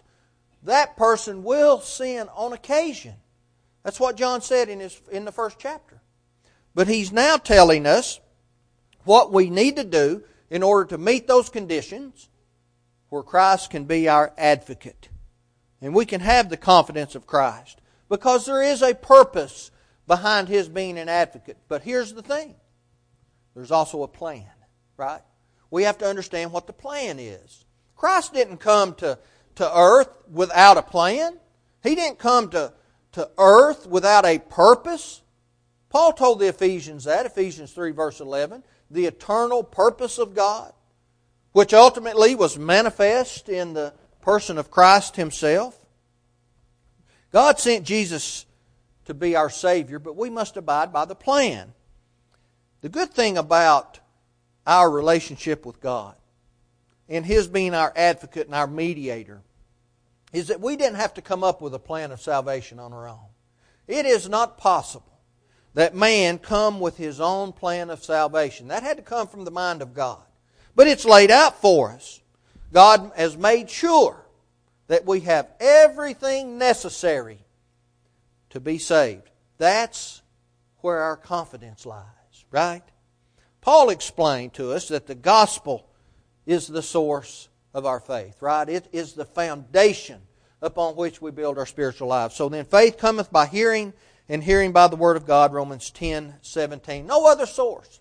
that 0.64 0.96
person 0.96 1.44
will 1.44 1.80
sin 1.80 2.28
on 2.34 2.52
occasion. 2.52 3.14
That's 3.84 4.00
what 4.00 4.16
John 4.16 4.42
said 4.42 4.68
in, 4.68 4.80
his, 4.80 5.00
in 5.10 5.24
the 5.24 5.32
first 5.32 5.58
chapter. 5.58 6.00
But 6.74 6.88
he's 6.88 7.12
now 7.12 7.36
telling 7.36 7.86
us 7.86 8.20
what 9.04 9.32
we 9.32 9.48
need 9.48 9.76
to 9.76 9.84
do 9.84 10.22
in 10.50 10.62
order 10.62 10.90
to 10.90 10.98
meet 10.98 11.26
those 11.26 11.48
conditions 11.48 12.28
where 13.08 13.22
Christ 13.22 13.70
can 13.70 13.84
be 13.84 14.08
our 14.08 14.32
advocate. 14.36 15.08
And 15.80 15.94
we 15.94 16.06
can 16.06 16.20
have 16.20 16.48
the 16.48 16.56
confidence 16.56 17.14
of 17.14 17.26
Christ 17.26 17.80
because 18.08 18.46
there 18.46 18.62
is 18.62 18.82
a 18.82 18.94
purpose 18.94 19.70
behind 20.06 20.48
his 20.48 20.68
being 20.68 20.98
an 20.98 21.08
advocate. 21.08 21.58
But 21.68 21.82
here's 21.82 22.12
the 22.12 22.22
thing 22.22 22.54
there's 23.54 23.70
also 23.70 24.02
a 24.02 24.08
plan, 24.08 24.46
right? 24.96 25.22
We 25.70 25.82
have 25.84 25.98
to 25.98 26.06
understand 26.06 26.52
what 26.52 26.66
the 26.66 26.72
plan 26.72 27.18
is. 27.18 27.64
Christ 27.96 28.32
didn't 28.32 28.58
come 28.58 28.94
to, 28.96 29.18
to 29.56 29.76
earth 29.76 30.08
without 30.30 30.76
a 30.76 30.82
plan, 30.82 31.38
he 31.82 31.94
didn't 31.94 32.18
come 32.18 32.50
to, 32.50 32.72
to 33.12 33.30
earth 33.38 33.86
without 33.86 34.24
a 34.24 34.38
purpose. 34.38 35.22
Paul 35.90 36.12
told 36.12 36.40
the 36.40 36.48
Ephesians 36.48 37.04
that, 37.04 37.26
Ephesians 37.26 37.72
3, 37.72 37.92
verse 37.92 38.20
11, 38.20 38.62
the 38.90 39.06
eternal 39.06 39.62
purpose 39.62 40.18
of 40.18 40.34
God 40.34 40.72
which 41.58 41.74
ultimately 41.74 42.34
was 42.34 42.58
manifest 42.58 43.48
in 43.48 43.72
the 43.72 43.92
person 44.28 44.58
of 44.58 44.70
Christ 44.70 45.16
Himself. 45.16 45.74
God 47.32 47.58
sent 47.58 47.86
Jesus 47.86 48.44
to 49.06 49.14
be 49.14 49.34
our 49.34 49.48
Savior, 49.48 49.98
but 49.98 50.16
we 50.16 50.28
must 50.28 50.58
abide 50.58 50.92
by 50.92 51.06
the 51.06 51.14
plan. 51.14 51.72
The 52.82 52.90
good 52.90 53.10
thing 53.10 53.38
about 53.38 54.00
our 54.66 54.90
relationship 54.90 55.64
with 55.64 55.80
God 55.80 56.14
and 57.08 57.24
His 57.24 57.48
being 57.48 57.72
our 57.72 57.90
advocate 57.96 58.44
and 58.44 58.54
our 58.54 58.66
mediator 58.66 59.40
is 60.30 60.48
that 60.48 60.60
we 60.60 60.76
didn't 60.76 60.96
have 60.96 61.14
to 61.14 61.22
come 61.22 61.42
up 61.42 61.62
with 61.62 61.72
a 61.72 61.78
plan 61.78 62.12
of 62.12 62.20
salvation 62.20 62.78
on 62.78 62.92
our 62.92 63.08
own. 63.08 63.30
It 63.86 64.04
is 64.04 64.28
not 64.28 64.58
possible 64.58 65.20
that 65.72 65.94
man 65.94 66.36
come 66.36 66.80
with 66.80 66.98
his 66.98 67.18
own 67.18 67.52
plan 67.52 67.88
of 67.88 68.04
salvation. 68.04 68.68
That 68.68 68.82
had 68.82 68.98
to 68.98 69.02
come 69.02 69.26
from 69.26 69.46
the 69.46 69.50
mind 69.50 69.80
of 69.80 69.94
God. 69.94 70.20
But 70.76 70.86
it's 70.86 71.06
laid 71.06 71.30
out 71.30 71.62
for 71.62 71.92
us. 71.92 72.20
God 72.72 73.12
has 73.16 73.36
made 73.36 73.70
sure 73.70 74.24
that 74.88 75.06
we 75.06 75.20
have 75.20 75.48
everything 75.60 76.58
necessary 76.58 77.38
to 78.50 78.60
be 78.60 78.78
saved. 78.78 79.30
That's 79.58 80.22
where 80.80 81.00
our 81.00 81.16
confidence 81.16 81.84
lies, 81.86 82.04
right? 82.50 82.82
Paul 83.60 83.90
explained 83.90 84.54
to 84.54 84.72
us 84.72 84.88
that 84.88 85.06
the 85.06 85.14
gospel 85.14 85.88
is 86.46 86.66
the 86.66 86.82
source 86.82 87.48
of 87.74 87.84
our 87.84 88.00
faith, 88.00 88.40
right? 88.40 88.68
It 88.68 88.88
is 88.92 89.12
the 89.12 89.24
foundation 89.24 90.20
upon 90.62 90.96
which 90.96 91.20
we 91.20 91.30
build 91.30 91.58
our 91.58 91.66
spiritual 91.66 92.08
lives. 92.08 92.34
So 92.34 92.48
then 92.48 92.64
faith 92.64 92.96
cometh 92.98 93.30
by 93.30 93.46
hearing, 93.46 93.92
and 94.28 94.42
hearing 94.42 94.72
by 94.72 94.88
the 94.88 94.96
word 94.96 95.16
of 95.16 95.26
God, 95.26 95.52
Romans 95.52 95.90
10 95.90 96.34
17. 96.42 97.06
No 97.06 97.26
other 97.26 97.46
source 97.46 98.00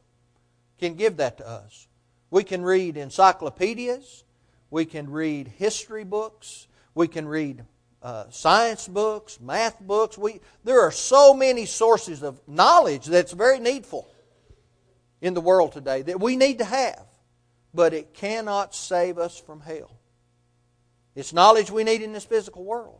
can 0.79 0.95
give 0.95 1.17
that 1.17 1.38
to 1.38 1.47
us. 1.47 1.88
We 2.29 2.43
can 2.43 2.63
read 2.63 2.97
encyclopedias. 2.97 4.24
We 4.69 4.86
can 4.86 5.09
read 5.09 5.47
history 5.47 6.03
books. 6.03 6.67
We 6.93 7.07
can 7.07 7.27
read 7.27 7.63
uh, 8.01 8.25
science 8.29 8.88
books, 8.88 9.39
math 9.39 9.79
books. 9.79 10.17
We, 10.17 10.41
there 10.63 10.81
are 10.81 10.91
so 10.91 11.33
many 11.33 11.65
sources 11.65 12.24
of 12.24 12.39
knowledge 12.47 13.05
that's 13.05 13.31
very 13.31 13.59
needful 13.59 14.07
in 15.21 15.33
the 15.33 15.41
world 15.41 15.71
today 15.71 16.03
that 16.03 16.19
we 16.19 16.36
need 16.36 16.59
to 16.59 16.65
have, 16.65 17.03
but 17.74 17.93
it 17.93 18.13
cannot 18.13 18.75
save 18.75 19.17
us 19.17 19.39
from 19.39 19.62
hell. 19.62 19.91
It's 21.15 21.33
knowledge 21.33 21.71
we 21.71 21.83
need 21.83 22.01
in 22.01 22.13
this 22.13 22.25
physical 22.25 22.63
world, 22.63 23.00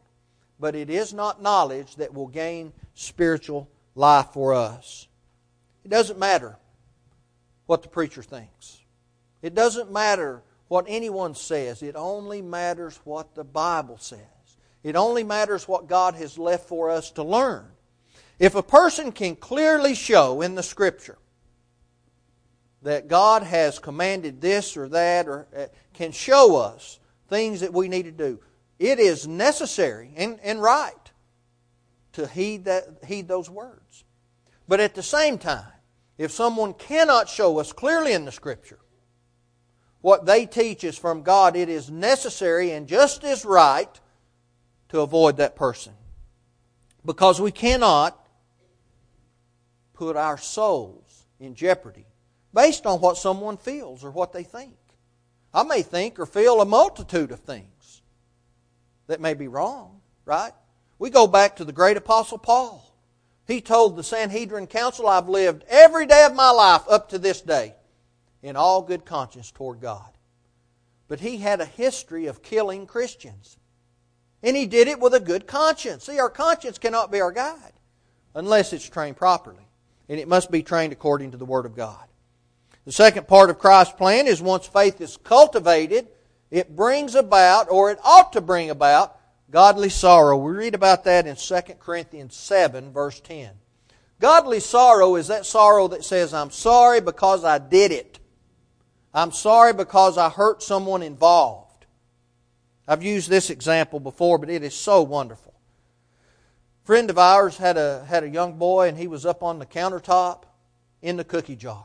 but 0.60 0.76
it 0.76 0.90
is 0.90 1.14
not 1.14 1.42
knowledge 1.42 1.96
that 1.98 2.14
will 2.14 2.28
gain 2.28 2.74
spiritual 2.96 3.70
life 3.94 4.30
for 4.34 4.56
us. 4.56 5.08
It 5.86 5.90
doesn't 5.90 6.18
matter 6.18 6.58
what 7.68 7.84
the 7.84 7.90
preacher 7.90 8.24
thinks. 8.24 8.80
It 9.42 9.54
doesn't 9.54 9.92
matter 9.92 10.42
what 10.68 10.86
anyone 10.88 11.36
says, 11.36 11.82
it 11.82 11.96
only 11.96 12.42
matters 12.42 13.00
what 13.04 13.36
the 13.36 13.44
Bible 13.44 13.98
says. 13.98 14.20
It 14.84 14.96
only 14.96 15.24
matters 15.24 15.68
what 15.68 15.88
God 15.88 16.16
has 16.16 16.38
left 16.38 16.68
for 16.68 16.90
us 16.90 17.12
to 17.12 17.24
learn. 17.24 17.66
If 18.40 18.56
a 18.56 18.64
person 18.64 19.12
can 19.12 19.36
clearly 19.36 19.96
show 19.96 20.42
in 20.42 20.56
the 20.56 20.64
Scripture 20.64 21.18
that 22.84 23.08
God 23.08 23.44
has 23.44 23.80
commanded 23.80 24.40
this 24.40 24.78
or 24.78 24.88
that, 24.90 25.28
or 25.28 25.48
uh, 25.56 25.66
can 25.94 26.12
show 26.12 26.58
us 26.58 27.00
things 27.28 27.62
that 27.62 27.74
we 27.74 27.88
need 27.88 28.04
to 28.04 28.12
do, 28.12 28.40
it 28.78 29.00
is 29.00 29.28
necessary 29.28 30.14
and, 30.16 30.40
and 30.44 30.62
right 30.62 30.94
to 32.14 32.28
heed, 32.28 32.66
that, 32.66 32.86
heed 33.06 33.28
those 33.28 33.50
words. 33.50 34.04
But 34.68 34.80
at 34.80 34.96
the 34.96 35.04
same 35.04 35.38
time, 35.38 35.72
if 36.18 36.32
someone 36.32 36.74
cannot 36.74 37.30
show 37.30 37.60
us 37.60 37.74
clearly 37.74 38.14
in 38.14 38.26
the 38.26 38.32
Scripture 38.32 38.80
what 40.08 40.26
they 40.26 40.46
teach 40.46 40.86
is 40.86 40.98
from 40.98 41.22
God, 41.22 41.58
it 41.58 41.68
is 41.68 41.92
necessary 41.92 42.72
and 42.72 42.88
just 42.88 43.26
as 43.26 43.44
right 43.44 43.90
to 44.88 45.02
avoid 45.02 45.36
that 45.36 45.58
person. 45.58 45.92
Because 47.06 47.42
we 47.42 47.52
cannot 47.52 48.18
put 49.94 50.16
our 50.16 50.38
souls 50.38 51.26
in 51.42 51.56
jeopardy 51.56 52.06
based 52.54 52.86
on 52.86 53.02
what 53.02 53.18
someone 53.18 53.58
feels 53.58 54.06
or 54.06 54.10
what 54.10 54.32
they 54.32 54.44
think. 54.44 54.78
I 55.54 55.64
may 55.64 55.82
think 55.82 56.22
or 56.22 56.26
feel 56.26 56.62
a 56.62 56.66
multitude 56.66 57.34
of 57.34 57.42
things 57.42 58.02
that 59.08 59.20
may 59.20 59.34
be 59.34 59.50
wrong, 59.50 60.00
right? 60.24 60.54
We 61.00 61.10
go 61.10 61.28
back 61.28 61.58
to 61.58 61.66
the 61.66 61.74
great 61.74 61.98
apostle 61.98 62.38
Paul. 62.38 62.96
He 63.46 63.60
told 63.60 63.98
the 63.98 64.04
Sanhedrin 64.04 64.68
Council, 64.68 65.10
I've 65.10 65.28
lived 65.28 65.66
every 65.68 66.06
day 66.06 66.24
of 66.24 66.34
my 66.34 66.52
life 66.52 66.84
up 66.90 67.10
to 67.10 67.20
this 67.20 67.42
day 67.42 67.76
in 68.42 68.56
all 68.56 68.82
good 68.82 69.06
conscience 69.06 69.52
toward 69.52 69.82
God. 69.82 70.10
But 71.08 71.20
he 71.20 71.38
had 71.38 71.62
a 71.62 71.66
history 71.66 72.28
of 72.28 72.44
killing 72.44 72.86
Christians. 72.86 73.58
And 74.44 74.56
he 74.56 74.66
did 74.66 74.88
it 74.88 75.00
with 75.00 75.14
a 75.14 75.20
good 75.20 75.48
conscience. 75.48 76.06
See, 76.06 76.20
our 76.20 76.30
conscience 76.30 76.78
cannot 76.78 77.12
be 77.12 77.22
our 77.22 77.32
guide 77.32 77.74
unless 78.36 78.74
it's 78.74 78.88
trained 78.88 79.18
properly. 79.18 79.68
And 80.10 80.20
it 80.20 80.28
must 80.28 80.52
be 80.52 80.64
trained 80.64 80.94
according 80.94 81.32
to 81.32 81.38
the 81.38 81.46
Word 81.46 81.66
of 81.66 81.76
God. 81.76 82.06
The 82.86 82.92
second 82.92 83.28
part 83.28 83.50
of 83.50 83.60
Christ's 83.60 83.96
plan 83.96 84.28
is 84.28 84.42
once 84.42 84.66
faith 84.68 85.02
is 85.02 85.18
cultivated, 85.18 86.08
it 86.50 86.74
brings 86.74 87.16
about, 87.16 87.70
or 87.70 87.92
it 87.92 88.00
ought 88.04 88.32
to 88.34 88.42
bring 88.42 88.70
about, 88.70 89.20
godly 89.52 89.90
sorrow. 89.90 90.38
We 90.38 90.54
read 90.54 90.76
about 90.76 91.04
that 91.04 91.28
in 91.28 91.36
2 91.36 91.60
Corinthians 91.80 92.36
7, 92.36 92.94
verse 92.94 93.20
10. 93.20 93.50
Godly 94.20 94.62
sorrow 94.62 95.16
is 95.16 95.28
that 95.28 95.46
sorrow 95.46 95.90
that 95.90 96.06
says, 96.06 96.34
I'm 96.34 96.52
sorry 96.52 97.02
because 97.02 97.44
I 97.44 97.58
did 97.58 97.92
it. 97.92 98.20
I'm 99.18 99.32
sorry 99.32 99.74
because 99.74 100.16
I 100.16 100.30
hurt 100.30 100.62
someone 100.62 101.02
involved. 101.02 101.88
I've 102.88 103.02
used 103.02 103.32
this 103.32 103.50
example 103.50 104.00
before, 104.00 104.38
but 104.38 104.48
it 104.48 104.62
is 104.62 104.76
so 104.76 105.02
wonderful. 105.02 105.56
A 106.84 106.86
friend 106.86 107.10
of 107.10 107.18
ours 107.18 107.58
had 107.58 107.78
a, 107.78 108.06
had 108.06 108.24
a 108.24 108.30
young 108.30 108.60
boy, 108.60 108.88
and 108.88 108.96
he 108.96 109.08
was 109.08 109.26
up 109.26 109.42
on 109.42 109.58
the 109.58 109.66
countertop 109.66 110.44
in 111.02 111.18
the 111.18 111.24
cookie 111.24 111.56
jar. 111.56 111.84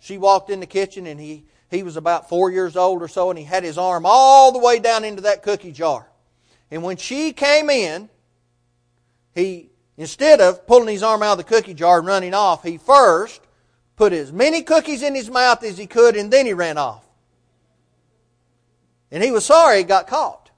She 0.00 0.18
walked 0.18 0.50
in 0.50 0.58
the 0.58 0.66
kitchen, 0.66 1.06
and 1.06 1.20
he, 1.20 1.44
he 1.70 1.84
was 1.84 1.96
about 1.96 2.28
four 2.28 2.50
years 2.50 2.76
old 2.76 3.00
or 3.00 3.06
so, 3.06 3.30
and 3.30 3.38
he 3.38 3.44
had 3.44 3.62
his 3.62 3.78
arm 3.78 4.02
all 4.04 4.50
the 4.50 4.58
way 4.58 4.80
down 4.80 5.04
into 5.04 5.22
that 5.22 5.44
cookie 5.44 5.70
jar. 5.70 6.08
And 6.68 6.82
when 6.82 6.96
she 6.96 7.32
came 7.32 7.70
in, 7.70 8.08
he, 9.36 9.70
instead 9.96 10.40
of 10.40 10.66
pulling 10.66 10.88
his 10.88 11.04
arm 11.04 11.22
out 11.22 11.32
of 11.32 11.38
the 11.38 11.44
cookie 11.44 11.74
jar 11.74 11.98
and 11.98 12.08
running 12.08 12.34
off, 12.34 12.64
he 12.64 12.76
first 12.76 13.40
put 14.00 14.14
as 14.14 14.32
many 14.32 14.62
cookies 14.62 15.02
in 15.02 15.14
his 15.14 15.28
mouth 15.28 15.62
as 15.62 15.76
he 15.76 15.86
could, 15.86 16.16
and 16.16 16.32
then 16.32 16.46
he 16.46 16.54
ran 16.54 16.78
off. 16.78 17.04
And 19.10 19.22
he 19.22 19.30
was 19.30 19.44
sorry 19.44 19.76
he 19.76 19.84
got 19.84 20.06
caught 20.06 20.50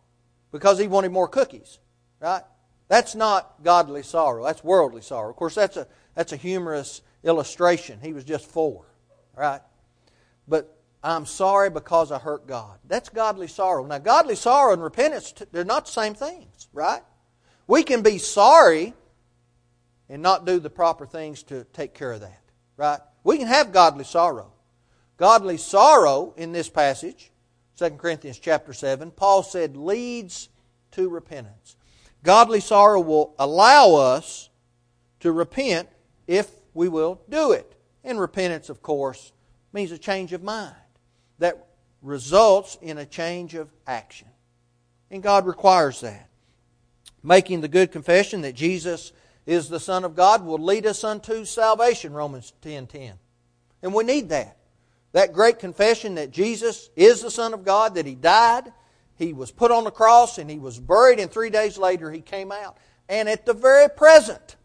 because 0.52 0.78
he 0.78 0.86
wanted 0.86 1.10
more 1.10 1.26
cookies. 1.26 1.80
Right? 2.20 2.44
That's 2.86 3.16
not 3.16 3.64
godly 3.64 4.04
sorrow. 4.04 4.44
That's 4.44 4.62
worldly 4.62 5.02
sorrow. 5.02 5.28
Of 5.28 5.34
course, 5.34 5.56
that's 5.56 5.76
a, 5.76 5.88
that's 6.14 6.32
a 6.32 6.36
humorous 6.36 7.02
illustration. 7.24 7.98
He 8.00 8.12
was 8.12 8.22
just 8.22 8.46
four. 8.46 8.84
Right? 9.36 9.60
But 10.46 10.78
I'm 11.02 11.26
sorry 11.26 11.68
because 11.68 12.12
I 12.12 12.20
hurt 12.20 12.46
God. 12.46 12.78
That's 12.86 13.08
godly 13.08 13.48
sorrow. 13.48 13.84
Now, 13.84 13.98
godly 13.98 14.36
sorrow 14.36 14.72
and 14.72 14.80
repentance, 14.80 15.34
they're 15.50 15.64
not 15.64 15.86
the 15.86 15.90
same 15.90 16.14
things, 16.14 16.68
right? 16.72 17.02
We 17.66 17.82
can 17.82 18.02
be 18.02 18.18
sorry 18.18 18.94
and 20.08 20.22
not 20.22 20.46
do 20.46 20.60
the 20.60 20.70
proper 20.70 21.06
things 21.06 21.42
to 21.44 21.64
take 21.72 21.92
care 21.92 22.12
of 22.12 22.20
that, 22.20 22.42
right? 22.76 23.00
We 23.24 23.38
can 23.38 23.46
have 23.46 23.72
godly 23.72 24.04
sorrow. 24.04 24.52
Godly 25.16 25.56
sorrow 25.56 26.34
in 26.36 26.52
this 26.52 26.68
passage, 26.68 27.30
2 27.76 27.90
Corinthians 27.90 28.38
chapter 28.38 28.72
7, 28.72 29.10
Paul 29.10 29.42
said 29.42 29.76
leads 29.76 30.48
to 30.92 31.08
repentance. 31.08 31.76
Godly 32.22 32.60
sorrow 32.60 33.00
will 33.00 33.34
allow 33.38 33.94
us 33.94 34.50
to 35.20 35.32
repent 35.32 35.88
if 36.26 36.50
we 36.74 36.88
will 36.88 37.20
do 37.28 37.52
it. 37.52 37.76
And 38.04 38.18
repentance, 38.18 38.68
of 38.68 38.82
course, 38.82 39.32
means 39.72 39.92
a 39.92 39.98
change 39.98 40.32
of 40.32 40.42
mind 40.42 40.74
that 41.38 41.68
results 42.02 42.76
in 42.82 42.98
a 42.98 43.06
change 43.06 43.54
of 43.54 43.70
action. 43.86 44.28
And 45.10 45.22
God 45.22 45.46
requires 45.46 46.00
that. 46.00 46.28
Making 47.22 47.60
the 47.60 47.68
good 47.68 47.92
confession 47.92 48.42
that 48.42 48.54
Jesus 48.54 49.12
is 49.46 49.68
the 49.68 49.80
Son 49.80 50.04
of 50.04 50.14
God 50.14 50.44
will 50.44 50.58
lead 50.58 50.86
us 50.86 51.04
unto 51.04 51.44
salvation, 51.44 52.12
Romans 52.12 52.52
10 52.62 52.86
10. 52.86 53.14
And 53.82 53.94
we 53.94 54.04
need 54.04 54.28
that. 54.28 54.56
That 55.12 55.32
great 55.32 55.58
confession 55.58 56.14
that 56.14 56.30
Jesus 56.30 56.88
is 56.96 57.20
the 57.20 57.30
Son 57.30 57.52
of 57.52 57.64
God, 57.64 57.94
that 57.96 58.06
He 58.06 58.14
died, 58.14 58.72
He 59.16 59.32
was 59.32 59.50
put 59.50 59.70
on 59.70 59.84
the 59.84 59.90
cross, 59.90 60.38
and 60.38 60.48
He 60.48 60.58
was 60.58 60.78
buried, 60.78 61.18
and 61.18 61.30
three 61.30 61.50
days 61.50 61.76
later 61.76 62.10
He 62.10 62.20
came 62.20 62.52
out. 62.52 62.78
And 63.08 63.28
at 63.28 63.44
the 63.44 63.54
very 63.54 63.90
present, 63.90 64.56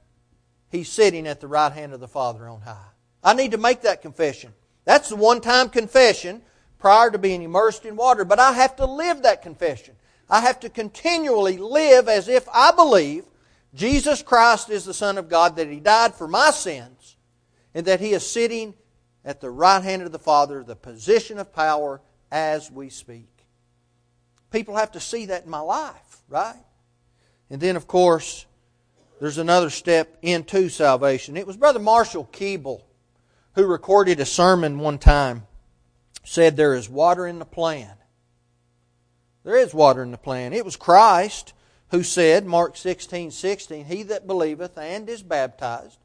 He's 0.70 0.90
sitting 0.90 1.28
at 1.28 1.42
the 1.42 1.48
right 1.48 1.72
hand 1.72 1.94
of 1.94 2.00
the 2.00 2.08
Father 2.08 2.48
on 2.48 2.62
high. 2.62 2.92
I 3.24 3.34
need 3.34 3.52
to 3.52 3.58
make 3.58 3.82
that 3.82 4.02
confession. 4.02 4.54
That's 4.86 5.10
the 5.10 5.16
one 5.16 5.42
time 5.42 5.70
confession 5.70 6.42
prior 6.80 7.12
to 7.12 7.18
being 7.18 7.42
immersed 7.42 7.86
in 7.86 7.96
water. 7.96 8.24
But 8.24 8.40
I 8.40 8.54
have 8.54 8.76
to 8.78 8.86
live 8.86 9.24
that 9.24 9.42
confession. 9.42 9.96
I 10.30 10.42
have 10.42 10.60
to 10.62 10.70
continually 10.70 11.58
live 11.58 12.08
as 12.08 12.28
if 12.28 12.48
I 12.54 12.72
believe 12.72 13.26
Jesus 13.74 14.24
Christ 14.24 14.70
is 14.70 14.86
the 14.86 14.94
Son 14.94 15.18
of 15.18 15.30
God, 15.30 15.56
that 15.56 15.70
He 15.70 15.80
died 15.80 16.16
for 16.16 16.28
my 16.28 16.52
sins, 16.52 17.16
and 17.74 17.86
that 17.86 18.00
He 18.00 18.12
is 18.12 18.30
sitting 18.30 18.74
at 19.26 19.42
the 19.42 19.50
right 19.50 19.84
hand 19.84 20.02
of 20.02 20.12
the 20.12 20.20
Father, 20.20 20.64
the 20.64 20.76
position 20.76 21.38
of 21.38 21.54
power 21.54 22.02
as 22.32 22.72
we 22.72 22.90
speak. 22.90 23.30
People 24.52 24.78
have 24.78 24.92
to 24.94 25.00
see 25.00 25.26
that 25.26 25.44
in 25.44 25.50
my 25.50 25.60
life, 25.60 26.22
right? 26.30 26.56
And 27.50 27.62
then, 27.62 27.76
of 27.76 27.88
course, 27.88 28.46
there's 29.20 29.38
another 29.38 29.70
step 29.70 30.18
into 30.22 30.70
salvation. 30.70 31.38
It 31.38 31.48
was 31.48 31.58
Brother 31.58 31.80
Marshall 31.80 32.30
Keeble 32.32 32.82
who 33.58 33.66
recorded 33.66 34.20
a 34.20 34.26
sermon 34.26 34.78
one 34.78 35.00
time 35.00 35.48
said 36.24 36.56
there 36.56 36.76
is 36.76 36.88
water 36.88 37.26
in 37.26 37.40
the 37.40 37.46
plan. 37.46 37.96
There 39.44 39.58
is 39.58 39.74
water 39.74 40.04
in 40.04 40.12
the 40.12 40.18
plan. 40.18 40.54
It 40.54 40.64
was 40.64 40.76
Christ 40.76 41.54
who 41.92 42.04
said, 42.04 42.46
Mark 42.46 42.76
16, 42.76 43.32
16, 43.32 43.86
He 43.86 44.04
that 44.04 44.28
believeth 44.28 44.78
and 44.78 45.08
is 45.08 45.24
baptized 45.24 46.00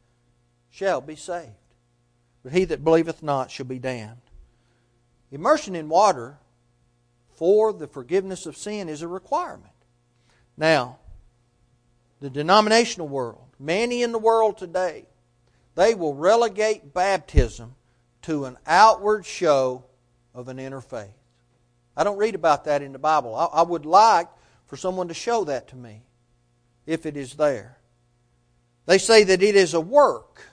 shall 0.70 1.00
be 1.00 1.16
saved. 1.16 1.50
But 2.42 2.52
he 2.52 2.64
that 2.64 2.84
believeth 2.84 3.22
not 3.22 3.50
shall 3.50 3.66
be 3.66 3.78
damned. 3.78 4.20
Immersion 5.30 5.74
in 5.74 5.88
water 5.88 6.38
for 7.36 7.72
the 7.72 7.86
forgiveness 7.86 8.46
of 8.46 8.56
sin 8.56 8.88
is 8.88 9.02
a 9.02 9.08
requirement. 9.08 9.72
Now, 10.56 10.98
the 12.20 12.30
denominational 12.30 13.08
world, 13.08 13.48
many 13.58 14.02
in 14.02 14.12
the 14.12 14.18
world 14.18 14.58
today, 14.58 15.06
they 15.74 15.94
will 15.94 16.14
relegate 16.14 16.92
baptism 16.92 17.74
to 18.22 18.44
an 18.44 18.58
outward 18.66 19.24
show 19.24 19.84
of 20.34 20.48
an 20.48 20.58
inner 20.58 20.80
faith. 20.80 21.10
I 21.96 22.04
don't 22.04 22.18
read 22.18 22.34
about 22.34 22.64
that 22.64 22.82
in 22.82 22.92
the 22.92 22.98
Bible. 22.98 23.34
I, 23.34 23.46
I 23.46 23.62
would 23.62 23.86
like 23.86 24.28
for 24.72 24.78
someone 24.78 25.08
to 25.08 25.12
show 25.12 25.44
that 25.44 25.68
to 25.68 25.76
me 25.76 26.00
if 26.86 27.04
it 27.04 27.14
is 27.14 27.34
there. 27.34 27.76
They 28.86 28.96
say 28.96 29.22
that 29.22 29.42
it 29.42 29.54
is 29.54 29.74
a 29.74 29.80
work. 29.82 30.46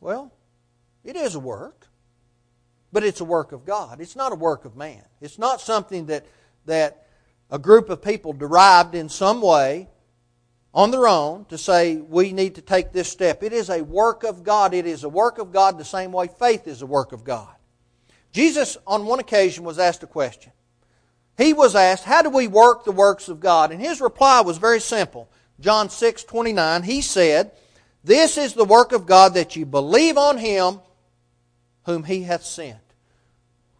Well, 0.00 0.32
it 1.04 1.14
is 1.14 1.34
a 1.34 1.38
work, 1.38 1.88
but 2.90 3.04
it's 3.04 3.20
a 3.20 3.24
work 3.26 3.52
of 3.52 3.66
God. 3.66 4.00
It's 4.00 4.16
not 4.16 4.32
a 4.32 4.34
work 4.34 4.64
of 4.64 4.78
man. 4.78 5.02
It's 5.20 5.38
not 5.38 5.60
something 5.60 6.06
that, 6.06 6.24
that 6.64 7.06
a 7.50 7.58
group 7.58 7.90
of 7.90 8.00
people 8.00 8.32
derived 8.32 8.94
in 8.94 9.10
some 9.10 9.42
way 9.42 9.90
on 10.72 10.92
their 10.92 11.06
own 11.06 11.44
to 11.50 11.58
say 11.58 11.96
we 11.96 12.32
need 12.32 12.54
to 12.54 12.62
take 12.62 12.92
this 12.92 13.10
step. 13.10 13.42
It 13.42 13.52
is 13.52 13.68
a 13.68 13.82
work 13.82 14.24
of 14.24 14.42
God. 14.42 14.72
It 14.72 14.86
is 14.86 15.04
a 15.04 15.08
work 15.10 15.36
of 15.36 15.52
God 15.52 15.76
the 15.76 15.84
same 15.84 16.12
way 16.12 16.28
faith 16.28 16.66
is 16.66 16.80
a 16.80 16.86
work 16.86 17.12
of 17.12 17.24
God. 17.24 17.54
Jesus, 18.32 18.78
on 18.86 19.04
one 19.04 19.20
occasion, 19.20 19.64
was 19.64 19.78
asked 19.78 20.02
a 20.02 20.06
question. 20.06 20.52
He 21.36 21.52
was 21.52 21.74
asked, 21.74 22.04
How 22.04 22.22
do 22.22 22.30
we 22.30 22.46
work 22.46 22.84
the 22.84 22.92
works 22.92 23.28
of 23.28 23.40
God? 23.40 23.70
And 23.70 23.80
his 23.80 24.00
reply 24.00 24.40
was 24.40 24.58
very 24.58 24.80
simple. 24.80 25.28
John 25.60 25.90
6 25.90 26.24
29, 26.24 26.82
he 26.82 27.02
said, 27.02 27.52
This 28.04 28.38
is 28.38 28.54
the 28.54 28.64
work 28.64 28.92
of 28.92 29.06
God 29.06 29.34
that 29.34 29.56
you 29.56 29.66
believe 29.66 30.16
on 30.16 30.38
him 30.38 30.80
whom 31.84 32.04
he 32.04 32.22
hath 32.22 32.44
sent. 32.44 32.78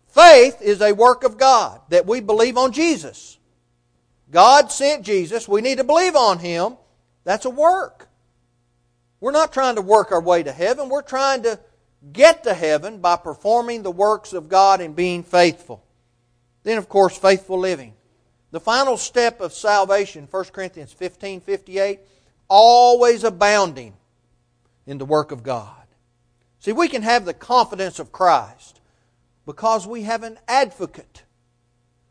Faith 0.09 0.63
is 0.63 0.81
a 0.81 0.93
work 0.93 1.25
of 1.25 1.37
God, 1.37 1.81
that 1.91 2.07
we 2.07 2.21
believe 2.21 2.57
on 2.57 2.73
Jesus. 2.73 3.37
God 4.31 4.73
sent 4.73 5.05
Jesus. 5.05 5.47
We 5.47 5.61
need 5.61 5.79
to 5.79 5.85
believe 5.85 6.17
on 6.17 6.39
him. 6.39 6.77
That's 7.25 7.45
a 7.45 7.51
work. 7.51 8.09
We're 9.21 9.33
not 9.33 9.53
trying 9.53 9.77
to 9.77 9.83
work 9.83 10.13
our 10.13 10.21
way 10.21 10.43
to 10.43 10.53
heaven. 10.53 10.89
We're 10.89 11.03
trying 11.03 11.43
to 11.43 11.59
get 12.13 12.45
to 12.45 12.55
heaven 12.55 12.99
by 12.99 13.17
performing 13.17 13.83
the 13.83 13.91
works 13.91 14.33
of 14.33 14.49
God 14.49 14.81
and 14.81 14.95
being 14.95 15.23
faithful. 15.23 15.83
Then, 16.67 16.79
of 16.79 16.89
course, 16.89 17.17
faithful 17.17 17.61
living. 17.61 17.95
The 18.51 18.59
final 18.59 18.97
step 18.97 19.41
of 19.41 19.53
salvation, 19.53 20.27
1 20.29 20.45
Corinthians 20.47 20.93
15 20.93 21.41
58, 21.41 22.01
always 22.49 23.23
abounding 23.23 23.95
in 24.85 24.99
the 24.99 25.05
work 25.05 25.31
of 25.31 25.45
God. 25.45 25.87
See, 26.59 26.73
we 26.73 26.89
can 26.89 27.03
have 27.03 27.25
the 27.25 27.35
confidence 27.35 28.01
of 28.01 28.11
Christ 28.11 28.81
because 29.47 29.87
we 29.87 30.03
have 30.03 30.25
an 30.25 30.41
advocate. 30.49 31.23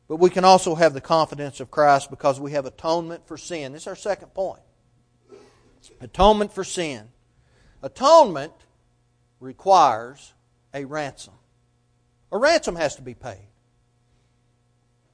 But 0.07 0.21
we 0.21 0.29
can 0.29 0.45
also 0.45 0.75
have 0.75 0.93
the 0.93 1.01
confidence 1.01 1.59
of 1.59 1.69
Christ 1.69 2.09
because 2.09 2.39
we 2.39 2.53
have 2.53 2.65
atonement 2.65 3.27
for 3.27 3.37
sin. 3.37 3.73
This 3.73 3.81
is 3.81 3.87
our 3.87 3.95
second 3.97 4.29
point. 4.29 4.61
Atonement 5.99 6.53
for 6.53 6.63
sin. 6.63 7.09
Atonement 7.83 8.53
requires 9.41 10.33
a 10.73 10.85
ransom. 10.85 11.33
A 12.31 12.37
ransom 12.37 12.77
has 12.77 12.95
to 12.95 13.01
be 13.01 13.15
paid. 13.15 13.49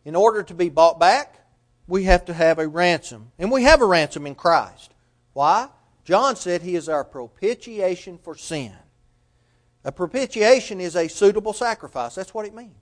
In 0.06 0.16
order 0.16 0.44
to 0.44 0.54
be 0.54 0.70
bought 0.70 1.00
back, 1.00 1.40
we 1.88 2.06
have 2.06 2.26
to 2.26 2.34
have 2.34 2.60
a 2.60 2.68
ransom. 2.68 3.32
And 3.38 3.52
we 3.52 3.64
have 3.64 3.82
a 3.82 3.86
ransom 3.86 4.26
in 4.26 4.36
Christ. 4.36 4.94
Why? 5.34 5.70
John 6.04 6.36
said 6.36 6.62
he 6.62 6.76
is 6.76 6.90
our 6.90 7.04
propitiation 7.04 8.18
for 8.18 8.36
sin. 8.36 8.74
A 9.84 9.92
propitiation 9.92 10.80
is 10.80 10.96
a 10.96 11.08
suitable 11.08 11.54
sacrifice. 11.54 12.16
That's 12.16 12.34
what 12.34 12.46
it 12.46 12.56
means. 12.56 12.76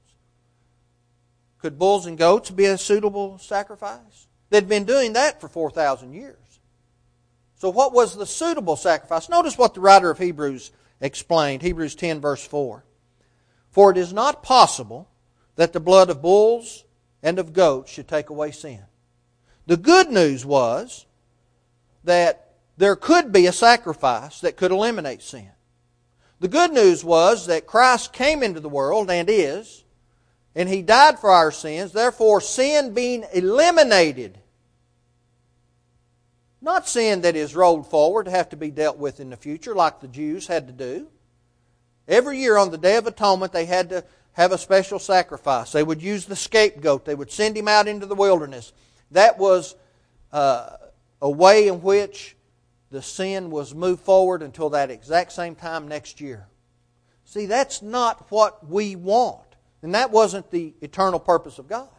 Could 1.59 1.77
bulls 1.77 2.05
and 2.05 2.17
goats 2.17 2.49
be 2.49 2.65
a 2.65 2.77
suitable 2.77 3.37
sacrifice? 3.37 4.27
They'd 4.49 4.69
been 4.69 4.85
doing 4.85 5.13
that 5.13 5.41
for 5.41 5.47
4,000 5.47 6.13
years. 6.13 6.37
So, 7.55 7.69
what 7.69 7.93
was 7.93 8.15
the 8.15 8.25
suitable 8.25 8.77
sacrifice? 8.77 9.27
Notice 9.27 9.57
what 9.57 9.73
the 9.73 9.81
writer 9.81 10.09
of 10.09 10.17
Hebrews 10.17 10.71
explained 11.01 11.61
Hebrews 11.61 11.95
10, 11.95 12.21
verse 12.21 12.45
4. 12.45 12.85
For 13.69 13.91
it 13.91 13.97
is 13.97 14.13
not 14.13 14.43
possible 14.43 15.09
that 15.55 15.73
the 15.73 15.81
blood 15.81 16.09
of 16.09 16.21
bulls 16.21 16.85
and 17.21 17.39
of 17.39 17.53
goats 17.53 17.91
should 17.91 18.07
take 18.07 18.29
away 18.29 18.51
sin. 18.51 18.81
The 19.67 19.77
good 19.77 20.09
news 20.09 20.45
was 20.45 21.05
that 22.03 22.53
there 22.77 22.95
could 22.95 23.31
be 23.31 23.45
a 23.45 23.51
sacrifice 23.51 24.41
that 24.41 24.57
could 24.57 24.71
eliminate 24.71 25.21
sin. 25.21 25.49
The 26.39 26.47
good 26.47 26.71
news 26.71 27.03
was 27.03 27.47
that 27.47 27.67
Christ 27.67 28.13
came 28.13 28.41
into 28.41 28.61
the 28.61 28.69
world 28.69 29.11
and 29.11 29.29
is, 29.29 29.83
and 30.55 30.69
He 30.69 30.81
died 30.81 31.19
for 31.19 31.29
our 31.29 31.51
sins, 31.51 31.91
therefore, 31.91 32.39
sin 32.41 32.93
being 32.93 33.25
eliminated. 33.33 34.39
Not 36.61 36.87
sin 36.87 37.21
that 37.21 37.35
is 37.35 37.55
rolled 37.55 37.89
forward 37.89 38.25
to 38.25 38.31
have 38.31 38.49
to 38.49 38.57
be 38.57 38.71
dealt 38.71 38.97
with 38.97 39.19
in 39.19 39.29
the 39.29 39.37
future, 39.37 39.75
like 39.75 39.99
the 39.99 40.07
Jews 40.07 40.47
had 40.47 40.67
to 40.67 40.73
do. 40.73 41.07
Every 42.07 42.39
year 42.39 42.57
on 42.57 42.71
the 42.71 42.77
Day 42.77 42.95
of 42.95 43.05
Atonement, 43.07 43.53
they 43.53 43.65
had 43.65 43.89
to 43.89 44.03
have 44.33 44.51
a 44.51 44.57
special 44.57 44.99
sacrifice. 44.99 45.71
They 45.71 45.83
would 45.83 46.01
use 46.01 46.25
the 46.25 46.35
scapegoat, 46.35 47.05
they 47.05 47.15
would 47.15 47.31
send 47.31 47.57
him 47.57 47.67
out 47.67 47.87
into 47.87 48.05
the 48.05 48.15
wilderness. 48.15 48.73
That 49.11 49.37
was 49.37 49.75
uh, 50.31 50.77
a 51.21 51.29
way 51.29 51.67
in 51.67 51.81
which 51.81 52.35
the 52.91 53.01
sin 53.01 53.51
was 53.51 53.75
moved 53.75 54.03
forward 54.03 54.41
until 54.41 54.69
that 54.71 54.91
exact 54.91 55.31
same 55.31 55.55
time 55.55 55.87
next 55.87 56.21
year. 56.21 56.47
See, 57.25 57.45
that's 57.45 57.81
not 57.81 58.31
what 58.31 58.67
we 58.67 58.95
want. 58.95 59.45
And 59.81 59.93
that 59.95 60.11
wasn't 60.11 60.49
the 60.51 60.73
eternal 60.81 61.19
purpose 61.19 61.59
of 61.59 61.67
God. 61.67 61.89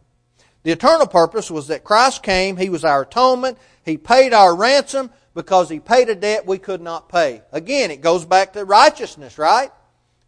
The 0.62 0.72
eternal 0.72 1.06
purpose 1.06 1.50
was 1.50 1.68
that 1.68 1.84
Christ 1.84 2.22
came, 2.22 2.56
He 2.56 2.68
was 2.68 2.84
our 2.84 3.02
atonement, 3.02 3.56
He 3.84 3.96
paid 3.96 4.34
our 4.34 4.54
ransom 4.54 5.10
because 5.34 5.70
He 5.70 5.80
paid 5.80 6.08
a 6.08 6.14
debt 6.14 6.46
we 6.46 6.58
could 6.58 6.82
not 6.82 7.08
pay. 7.08 7.42
Again, 7.52 7.90
it 7.90 8.02
goes 8.02 8.24
back 8.24 8.52
to 8.52 8.64
righteousness, 8.64 9.38
right? 9.38 9.70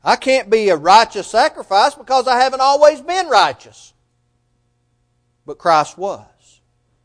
I 0.04 0.16
can't 0.16 0.50
be 0.50 0.68
a 0.68 0.76
righteous 0.76 1.28
sacrifice 1.28 1.94
because 1.94 2.26
I 2.26 2.40
haven't 2.40 2.60
always 2.60 3.00
been 3.00 3.28
righteous. 3.28 3.92
But 5.46 5.58
Christ 5.58 5.96
was. 5.96 6.26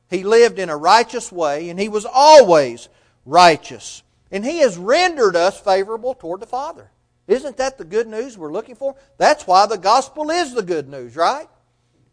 He 0.10 0.24
lived 0.24 0.58
in 0.58 0.70
a 0.70 0.78
righteous 0.78 1.32
way 1.32 1.70
and 1.70 1.80
He 1.80 1.90
was 1.90 2.06
always 2.12 2.90
righteous. 3.26 4.04
And 4.32 4.44
He 4.44 4.60
has 4.60 4.78
rendered 4.78 5.36
us 5.36 5.60
favorable 5.60 6.14
toward 6.14 6.40
the 6.40 6.48
Father. 6.48 6.90
Isn't 7.28 7.58
that 7.58 7.78
the 7.78 7.86
good 7.86 8.08
news 8.08 8.38
we're 8.38 8.52
looking 8.52 8.76
for? 8.76 8.96
That's 9.18 9.46
why 9.46 9.66
the 9.66 9.78
gospel 9.78 10.32
is 10.32 10.54
the 10.54 10.64
good 10.64 10.88
news, 10.88 11.16
right? 11.16 11.48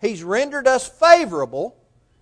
He's 0.01 0.25
rendered 0.25 0.67
us 0.67 0.89
favorable 0.89 1.77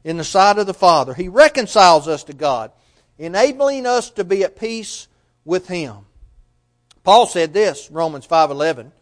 in 0.04 0.18
the 0.18 0.24
sight 0.24 0.58
of 0.58 0.66
the 0.66 0.74
Father. 0.74 1.14
He 1.14 1.28
reconciles 1.28 2.06
us 2.06 2.24
to 2.24 2.32
God, 2.32 2.70
enabling 3.18 3.86
us 3.86 4.10
to 4.10 4.24
be 4.24 4.44
at 4.44 4.56
peace 4.56 5.08
with 5.44 5.68
Him. 5.68 6.04
Paul 7.04 7.26
said 7.26 7.52
this, 7.52 7.90
Romans 7.90 8.26
5:11, 8.26 8.92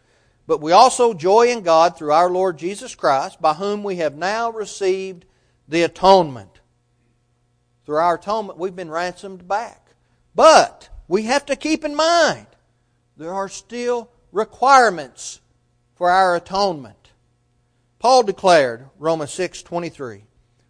"But 0.47 0.61
we 0.61 0.73
also 0.73 1.13
joy 1.15 1.49
in 1.49 1.63
God 1.63 1.97
through 1.97 2.13
our 2.13 2.31
Lord 2.31 2.57
Jesus 2.57 2.95
Christ, 2.95 3.41
by 3.41 3.55
whom 3.55 3.85
we 3.85 3.97
have 3.97 4.15
now 4.17 4.51
received 4.51 5.27
the 5.69 5.83
atonement." 5.83 6.61
Through 7.85 7.99
our 7.99 8.15
atonement, 8.15 8.59
we've 8.59 8.77
been 8.77 8.91
ransomed 8.91 9.47
back. 9.47 9.95
But 10.35 10.89
we 11.09 11.25
have 11.25 11.45
to 11.47 11.57
keep 11.57 11.85
in 11.85 11.95
mind 11.95 12.47
there 13.17 13.35
are 13.35 13.49
still 13.49 14.09
requirements 14.33 15.41
for 15.95 16.11
our 16.11 16.35
atonement. 16.35 17.11
Paul 17.99 18.23
declared, 18.23 18.89
Romans 18.99 19.33
6:23, 19.33 20.25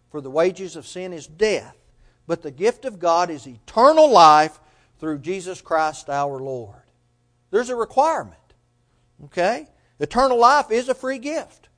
"For 0.09 0.19
the 0.19 0.29
wages 0.29 0.75
of 0.75 0.85
sin 0.85 1.13
is 1.13 1.27
death, 1.27 1.77
but 2.27 2.41
the 2.41 2.51
gift 2.51 2.83
of 2.83 2.99
God 2.99 3.29
is 3.29 3.47
eternal 3.47 4.09
life 4.09 4.59
through 4.99 5.19
Jesus 5.19 5.61
Christ 5.61 6.09
our 6.09 6.39
Lord." 6.39 6.75
There's 7.51 7.69
a 7.69 7.75
requirement. 7.75 8.37
Okay? 9.25 9.67
Eternal 9.99 10.39
life 10.39 10.71
is 10.71 10.89
a 10.89 10.95
free 10.95 11.19
gift. 11.19 11.69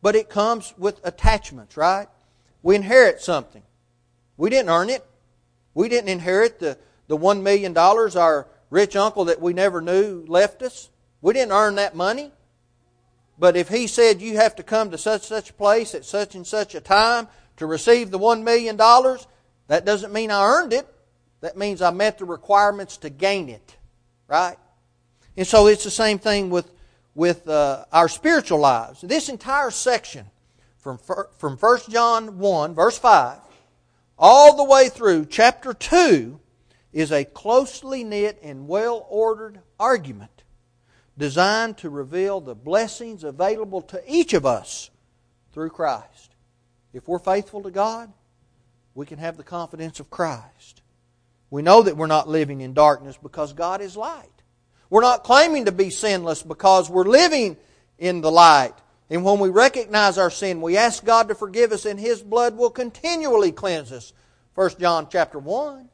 But 0.00 0.16
it 0.16 0.30
comes 0.30 0.72
with 0.78 1.00
attachments, 1.04 1.76
right? 1.76 2.08
We 2.62 2.76
inherit 2.76 3.20
something. 3.20 3.62
We 4.36 4.50
didn't 4.50 4.70
earn 4.70 4.88
it. 4.88 5.04
We 5.74 5.88
didn't 5.88 6.08
inherit 6.08 6.58
the, 6.58 6.78
the 7.08 7.18
$1 7.18 7.42
million 7.42 7.76
our 7.76 8.48
rich 8.70 8.96
uncle 8.96 9.26
that 9.26 9.40
we 9.40 9.52
never 9.52 9.80
knew 9.80 10.24
left 10.26 10.62
us. 10.62 10.90
We 11.20 11.34
didn't 11.34 11.52
earn 11.52 11.74
that 11.76 11.94
money. 11.94 12.32
But 13.38 13.56
if 13.56 13.68
he 13.68 13.86
said 13.86 14.22
you 14.22 14.36
have 14.36 14.56
to 14.56 14.62
come 14.62 14.90
to 14.90 14.98
such 14.98 15.22
such 15.22 15.50
a 15.50 15.54
place 15.54 15.94
at 15.94 16.04
such 16.04 16.34
and 16.34 16.46
such 16.46 16.74
a 16.74 16.80
time 16.80 17.28
to 17.58 17.66
receive 17.66 18.10
the 18.10 18.18
$1 18.18 18.42
million, 18.42 18.76
that 18.76 19.84
doesn't 19.84 20.12
mean 20.12 20.30
I 20.30 20.44
earned 20.44 20.72
it. 20.72 20.86
That 21.40 21.56
means 21.56 21.82
I 21.82 21.90
met 21.90 22.18
the 22.18 22.24
requirements 22.24 22.96
to 22.98 23.10
gain 23.10 23.48
it. 23.48 23.76
Right? 24.28 24.56
And 25.36 25.46
so 25.46 25.66
it's 25.66 25.84
the 25.84 25.90
same 25.90 26.18
thing 26.18 26.50
with, 26.50 26.70
with 27.14 27.48
uh, 27.48 27.84
our 27.92 28.08
spiritual 28.08 28.58
lives. 28.58 29.00
This 29.02 29.28
entire 29.28 29.70
section 29.70 30.26
from, 30.78 30.98
from 31.38 31.56
1 31.56 31.78
John 31.90 32.38
1, 32.38 32.74
verse 32.74 32.98
5, 32.98 33.38
all 34.18 34.56
the 34.56 34.64
way 34.64 34.88
through 34.88 35.26
chapter 35.26 35.74
2 35.74 36.40
is 36.92 37.12
a 37.12 37.24
closely 37.24 38.02
knit 38.04 38.38
and 38.42 38.66
well 38.66 39.06
ordered 39.10 39.60
argument 39.78 40.30
designed 41.18 41.78
to 41.78 41.90
reveal 41.90 42.40
the 42.40 42.54
blessings 42.54 43.24
available 43.24 43.82
to 43.82 44.02
each 44.06 44.34
of 44.34 44.46
us 44.46 44.90
through 45.52 45.70
Christ. 45.70 46.34
If 46.92 47.08
we're 47.08 47.18
faithful 47.18 47.62
to 47.62 47.70
God, 47.70 48.12
we 48.94 49.06
can 49.06 49.18
have 49.18 49.36
the 49.36 49.42
confidence 49.42 50.00
of 50.00 50.10
Christ. 50.10 50.82
We 51.50 51.62
know 51.62 51.82
that 51.82 51.96
we're 51.96 52.06
not 52.06 52.28
living 52.28 52.60
in 52.60 52.74
darkness 52.74 53.18
because 53.22 53.52
God 53.52 53.80
is 53.80 53.96
light. 53.96 54.35
We're 54.90 55.02
not 55.02 55.24
claiming 55.24 55.64
to 55.64 55.72
be 55.72 55.90
sinless 55.90 56.42
because 56.42 56.88
we're 56.88 57.04
living 57.04 57.56
in 57.98 58.20
the 58.20 58.30
light. 58.30 58.74
And 59.10 59.24
when 59.24 59.38
we 59.38 59.48
recognize 59.48 60.18
our 60.18 60.30
sin, 60.30 60.60
we 60.60 60.76
ask 60.76 61.04
God 61.04 61.28
to 61.28 61.34
forgive 61.34 61.72
us, 61.72 61.84
and 61.84 61.98
His 61.98 62.22
blood 62.22 62.56
will 62.56 62.70
continually 62.70 63.52
cleanse 63.52 63.92
us. 63.92 64.12
1 64.54 64.70
John 64.80 65.08
chapter 65.10 65.38
1. 65.38 65.88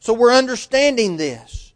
So 0.00 0.12
we're 0.12 0.32
understanding 0.32 1.16
this. 1.16 1.72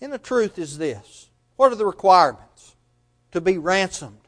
And 0.00 0.12
the 0.12 0.18
truth 0.18 0.58
is 0.58 0.78
this. 0.78 1.30
What 1.56 1.72
are 1.72 1.76
the 1.76 1.86
requirements? 1.86 2.76
To 3.32 3.40
be 3.40 3.58
ransomed, 3.58 4.20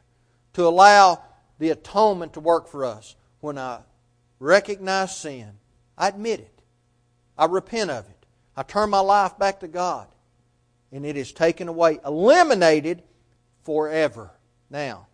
to 0.53 0.67
allow 0.67 1.21
the 1.57 1.69
atonement 1.69 2.33
to 2.33 2.39
work 2.39 2.67
for 2.67 2.85
us. 2.85 3.15
When 3.39 3.57
I 3.57 3.79
recognize 4.39 5.15
sin, 5.15 5.53
I 5.97 6.09
admit 6.09 6.41
it. 6.41 6.61
I 7.37 7.45
repent 7.45 7.91
of 7.91 8.05
it. 8.05 8.25
I 8.57 8.63
turn 8.63 8.89
my 8.89 8.99
life 8.99 9.37
back 9.37 9.61
to 9.61 9.67
God 9.67 10.07
and 10.91 11.05
it 11.05 11.17
is 11.17 11.31
taken 11.31 11.67
away, 11.67 11.99
eliminated 12.05 13.03
forever. 13.63 14.31
Now, 14.69 15.07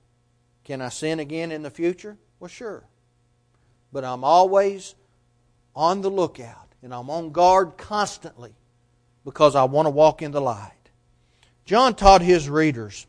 can 0.63 0.81
I 0.81 0.89
sin 0.89 1.19
again 1.19 1.51
in 1.51 1.63
the 1.63 1.69
future? 1.69 2.17
Well, 2.39 2.47
sure. 2.47 2.83
But 3.91 4.03
I'm 4.03 4.23
always 4.23 4.95
on 5.75 6.01
the 6.01 6.09
lookout 6.09 6.69
and 6.81 6.93
I'm 6.93 7.09
on 7.09 7.31
guard 7.31 7.77
constantly 7.77 8.53
because 9.23 9.55
I 9.55 9.63
want 9.63 9.85
to 9.85 9.91
walk 9.91 10.21
in 10.21 10.31
the 10.31 10.41
light. 10.41 10.71
John 11.65 11.95
taught 11.95 12.21
his 12.21 12.49
readers 12.49 13.07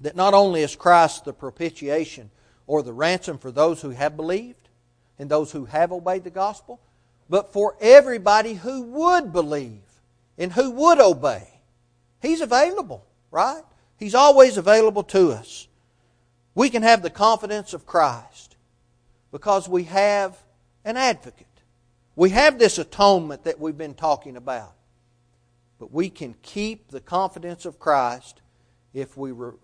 that 0.00 0.16
not 0.16 0.34
only 0.34 0.62
is 0.62 0.76
Christ 0.76 1.24
the 1.24 1.32
propitiation 1.32 2.30
or 2.66 2.82
the 2.82 2.92
ransom 2.92 3.38
for 3.38 3.50
those 3.50 3.80
who 3.80 3.90
have 3.90 4.16
believed 4.16 4.68
and 5.18 5.30
those 5.30 5.52
who 5.52 5.64
have 5.64 5.92
obeyed 5.92 6.24
the 6.24 6.30
gospel, 6.30 6.80
but 7.30 7.52
for 7.52 7.76
everybody 7.80 8.54
who 8.54 8.82
would 8.82 9.32
believe 9.32 9.80
and 10.36 10.52
who 10.52 10.70
would 10.72 11.00
obey. 11.00 11.53
He's 12.24 12.40
available, 12.40 13.04
right? 13.30 13.62
He's 13.98 14.14
always 14.14 14.56
available 14.56 15.04
to 15.04 15.32
us. 15.32 15.68
We 16.54 16.70
can 16.70 16.82
have 16.82 17.02
the 17.02 17.10
confidence 17.10 17.74
of 17.74 17.86
Christ. 17.86 18.54
Because 19.34 19.68
we 19.68 19.82
have 19.84 20.38
an 20.84 20.96
advocate. 20.96 21.46
We 22.14 22.30
have 22.30 22.56
this 22.56 22.78
atonement 22.78 23.44
that 23.44 23.58
we've 23.58 23.76
been 23.76 23.94
talking 23.94 24.36
about. 24.36 24.74
But 25.80 25.92
we 25.92 26.08
can 26.08 26.36
keep 26.42 26.88
the 26.88 27.00
confidence 27.00 27.66
of 27.66 27.80
Christ 27.80 28.40
if 28.92 29.16
we 29.16 29.32
re- 29.32 29.54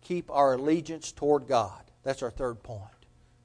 keep 0.00 0.30
our 0.30 0.54
allegiance 0.54 1.10
toward 1.10 1.48
God. 1.48 1.82
That's 2.04 2.22
our 2.22 2.30
third 2.30 2.62
point. 2.62 2.82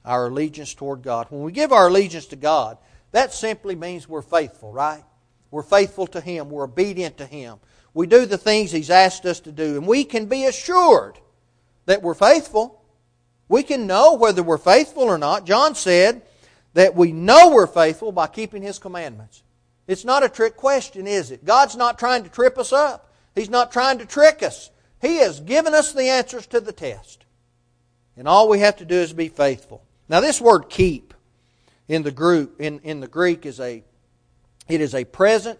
Our 0.04 0.28
allegiance 0.28 0.72
toward 0.72 1.02
God. 1.02 1.26
When 1.30 1.42
we 1.42 1.50
give 1.50 1.72
our 1.72 1.88
allegiance 1.88 2.26
to 2.26 2.36
God, 2.36 2.78
that 3.10 3.32
simply 3.32 3.74
means 3.74 4.08
we're 4.08 4.22
faithful, 4.22 4.72
right? 4.72 5.02
We're 5.50 5.64
faithful 5.64 6.06
to 6.06 6.20
Him. 6.20 6.48
We're 6.48 6.64
obedient 6.64 7.18
to 7.18 7.26
Him. 7.26 7.58
We 7.94 8.06
do 8.06 8.26
the 8.26 8.38
things 8.38 8.72
He's 8.72 8.90
asked 8.90 9.26
us 9.26 9.40
to 9.40 9.52
do. 9.52 9.76
And 9.76 9.86
we 9.86 10.04
can 10.04 10.26
be 10.26 10.44
assured 10.44 11.18
that 11.86 12.02
we're 12.02 12.14
faithful. 12.14 12.82
We 13.48 13.62
can 13.62 13.86
know 13.86 14.14
whether 14.14 14.42
we're 14.42 14.58
faithful 14.58 15.04
or 15.04 15.18
not. 15.18 15.44
John 15.44 15.74
said 15.74 16.22
that 16.74 16.94
we 16.94 17.12
know 17.12 17.50
we're 17.50 17.66
faithful 17.66 18.12
by 18.12 18.28
keeping 18.28 18.62
His 18.62 18.78
commandments. 18.78 19.42
It's 19.86 20.04
not 20.04 20.22
a 20.22 20.28
trick 20.28 20.56
question, 20.56 21.06
is 21.06 21.30
it? 21.30 21.44
God's 21.44 21.76
not 21.76 21.98
trying 21.98 22.22
to 22.24 22.30
trip 22.30 22.56
us 22.56 22.72
up. 22.72 23.12
He's 23.34 23.50
not 23.50 23.72
trying 23.72 23.98
to 23.98 24.06
trick 24.06 24.42
us. 24.42 24.70
He 25.00 25.16
has 25.16 25.40
given 25.40 25.74
us 25.74 25.92
the 25.92 26.08
answers 26.08 26.46
to 26.48 26.60
the 26.60 26.72
test. 26.72 27.24
And 28.16 28.28
all 28.28 28.48
we 28.48 28.60
have 28.60 28.76
to 28.76 28.84
do 28.84 28.94
is 28.94 29.12
be 29.12 29.28
faithful. 29.28 29.82
Now 30.08 30.20
this 30.20 30.40
word 30.40 30.68
keep 30.68 31.14
in 31.88 32.02
the 32.02 32.10
group 32.10 32.60
in, 32.60 32.80
in 32.80 33.00
the 33.00 33.08
Greek 33.08 33.44
is 33.46 33.58
a 33.58 33.82
it 34.68 34.80
is 34.80 34.94
a 34.94 35.04
present 35.04 35.58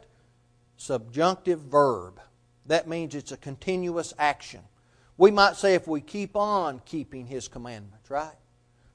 subjunctive 0.83 1.61
verb. 1.61 2.21
That 2.67 2.89
means 2.89 3.15
it's 3.15 3.33
a 3.33 3.37
continuous 3.37 4.13
action. 4.19 4.61
We 5.17 5.31
might 5.31 5.57
say 5.57 5.75
if 5.75 5.87
we 5.87 6.01
keep 6.01 6.37
on 6.37 6.81
keeping 6.85 7.27
his 7.27 7.49
commandments, 7.49 8.11
right? 8.11 8.35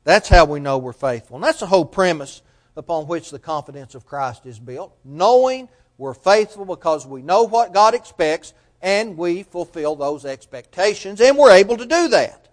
That's 0.04 0.30
how 0.30 0.45
we 0.45 0.60
know 0.60 0.78
we're 0.78 0.93
faithful. 0.93 1.38
And 1.38 1.43
that's 1.43 1.60
the 1.60 1.65
whole 1.65 1.86
premise 1.86 2.41
upon 2.76 3.08
which 3.08 3.30
the 3.30 3.39
confidence 3.39 3.95
of 3.95 4.06
Christ 4.06 4.45
is 4.45 4.60
built. 4.60 4.97
Knowing 5.04 5.69
we're 5.97 6.13
faithful 6.13 6.65
because 6.65 7.08
we 7.08 7.21
know 7.21 7.43
what 7.43 7.73
God 7.73 7.93
expects 7.93 8.54
and 8.82 9.17
we 9.17 9.43
fulfill 9.43 9.95
those 9.95 10.23
expectations, 10.23 11.19
and 11.19 11.36
we're 11.36 11.52
able 11.52 11.78
to 11.78 11.86
do 11.86 12.10
that. 12.10 12.47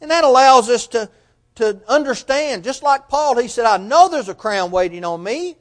And 0.00 0.10
that 0.10 0.24
allows 0.24 0.70
us 0.70 0.86
to, 0.88 1.10
to 1.56 1.80
understand, 1.86 2.64
just 2.64 2.82
like 2.82 3.08
Paul, 3.08 3.36
he 3.36 3.48
said, 3.48 3.66
I 3.66 3.76
know 3.76 4.08
there's 4.08 4.30
a 4.30 4.34
crown 4.34 4.70
waiting 4.70 5.04
on 5.04 5.22
me, 5.22 5.56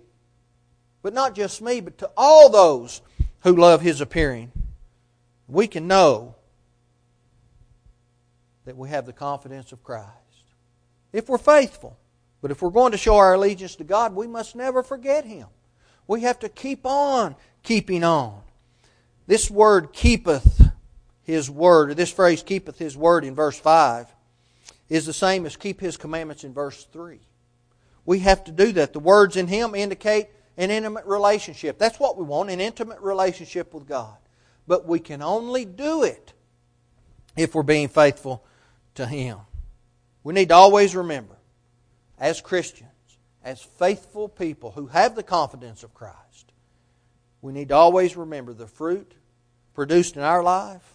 but 1.03 1.13
not 1.13 1.35
just 1.35 1.61
me, 1.61 1.81
but 1.81 1.99
to 1.99 2.09
all 2.17 2.49
those 2.49 3.01
who 3.41 3.55
love 3.55 3.81
his 3.81 4.01
appearing. 4.01 4.51
We 5.47 5.67
can 5.67 5.87
know 5.87 6.33
that 8.65 8.75
we 8.75 8.89
have 8.89 9.05
the 9.05 9.13
confidence 9.13 9.71
of 9.71 9.83
Christ. 9.83 10.07
If 11.11 11.29
we're 11.29 11.37
faithful. 11.37 11.97
But 12.43 12.51
if 12.51 12.61
we're 12.61 12.71
going 12.71 12.91
to 12.91 12.97
show 12.97 13.15
our 13.15 13.35
allegiance 13.35 13.77
to 13.77 13.85
God, 13.85 14.13
we 14.13 14.27
must 14.27 14.53
never 14.53 14.83
forget 14.83 15.23
Him. 15.23 15.47
We 16.07 16.21
have 16.21 16.39
to 16.39 16.49
keep 16.49 16.85
on 16.85 17.37
keeping 17.63 18.03
on. 18.03 18.41
This 19.27 19.49
word 19.49 19.93
keepeth 19.93 20.61
His 21.23 21.49
word, 21.49 21.91
or 21.91 21.93
this 21.93 22.11
phrase 22.11 22.43
keepeth 22.43 22.77
His 22.77 22.97
word 22.97 23.23
in 23.23 23.33
verse 23.33 23.57
5, 23.57 24.13
is 24.89 25.05
the 25.05 25.13
same 25.13 25.45
as 25.45 25.55
keep 25.55 25.79
His 25.79 25.95
commandments 25.95 26.43
in 26.43 26.53
verse 26.53 26.83
3. 26.91 27.21
We 28.05 28.19
have 28.19 28.43
to 28.43 28.51
do 28.51 28.73
that. 28.73 28.91
The 28.91 28.99
words 28.99 29.37
in 29.37 29.47
Him 29.47 29.73
indicate 29.73 30.27
an 30.57 30.71
intimate 30.71 31.05
relationship. 31.05 31.77
That's 31.77 31.99
what 31.99 32.17
we 32.17 32.23
want, 32.23 32.49
an 32.49 32.59
intimate 32.59 32.99
relationship 32.99 33.73
with 33.73 33.87
God. 33.87 34.17
But 34.67 34.85
we 34.87 34.99
can 34.99 35.21
only 35.21 35.65
do 35.65 36.03
it 36.03 36.33
if 37.35 37.55
we're 37.55 37.63
being 37.63 37.87
faithful 37.87 38.45
to 38.95 39.05
Him. 39.05 39.39
We 40.23 40.33
need 40.33 40.49
to 40.49 40.55
always 40.55 40.95
remember 40.95 41.35
as 42.17 42.39
Christians, 42.41 42.89
as 43.43 43.61
faithful 43.61 44.29
people 44.29 44.71
who 44.71 44.87
have 44.87 45.15
the 45.15 45.23
confidence 45.23 45.83
of 45.83 45.93
Christ, 45.93 46.53
we 47.41 47.51
need 47.51 47.69
to 47.69 47.75
always 47.75 48.15
remember 48.15 48.53
the 48.53 48.67
fruit 48.67 49.13
produced 49.73 50.15
in 50.15 50.21
our 50.21 50.43
life 50.43 50.93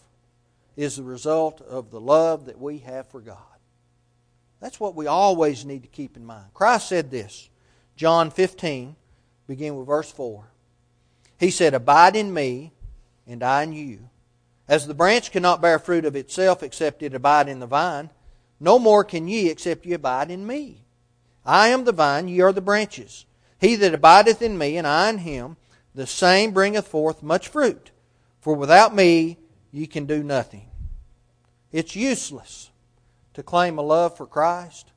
is 0.76 0.96
the 0.96 1.02
result 1.02 1.60
of 1.60 1.90
the 1.90 2.00
love 2.00 2.46
that 2.46 2.58
we 2.58 2.78
have 2.78 3.06
for 3.08 3.20
God. 3.20 3.36
That's 4.60 4.80
what 4.80 4.94
we 4.94 5.06
always 5.06 5.64
need 5.64 5.82
to 5.82 5.88
keep 5.88 6.16
in 6.16 6.24
mind. 6.24 6.54
Christ 6.54 6.88
said 6.88 7.10
this, 7.10 7.50
John 7.96 8.30
15, 8.30 8.96
begin 9.48 9.76
with 9.76 9.86
verse 9.88 10.12
4. 10.12 10.44
He 11.40 11.50
said, 11.50 11.74
Abide 11.74 12.14
in 12.14 12.32
me, 12.32 12.72
and 13.26 13.42
I 13.42 13.64
in 13.64 13.72
you. 13.72 14.10
As 14.68 14.86
the 14.86 14.94
branch 14.94 15.32
cannot 15.32 15.62
bear 15.62 15.78
fruit 15.78 16.04
of 16.04 16.14
itself 16.14 16.62
except 16.62 17.02
it 17.02 17.14
abide 17.14 17.48
in 17.48 17.58
the 17.58 17.66
vine, 17.66 18.10
no 18.60 18.78
more 18.78 19.02
can 19.02 19.26
ye 19.26 19.48
except 19.48 19.86
ye 19.86 19.94
abide 19.94 20.30
in 20.30 20.46
me. 20.46 20.84
I 21.44 21.68
am 21.68 21.84
the 21.84 21.92
vine, 21.92 22.28
ye 22.28 22.40
are 22.42 22.52
the 22.52 22.60
branches. 22.60 23.24
He 23.58 23.74
that 23.76 23.94
abideth 23.94 24.42
in 24.42 24.58
me, 24.58 24.76
and 24.76 24.86
I 24.86 25.08
in 25.08 25.18
him, 25.18 25.56
the 25.94 26.06
same 26.06 26.52
bringeth 26.52 26.86
forth 26.86 27.22
much 27.22 27.48
fruit. 27.48 27.90
For 28.40 28.54
without 28.54 28.94
me 28.94 29.38
ye 29.72 29.86
can 29.86 30.04
do 30.06 30.22
nothing. 30.22 30.68
It's 31.72 31.96
useless 31.96 32.70
to 33.34 33.42
claim 33.42 33.78
a 33.78 33.82
love 33.82 34.16
for 34.16 34.26
Christ 34.26 34.92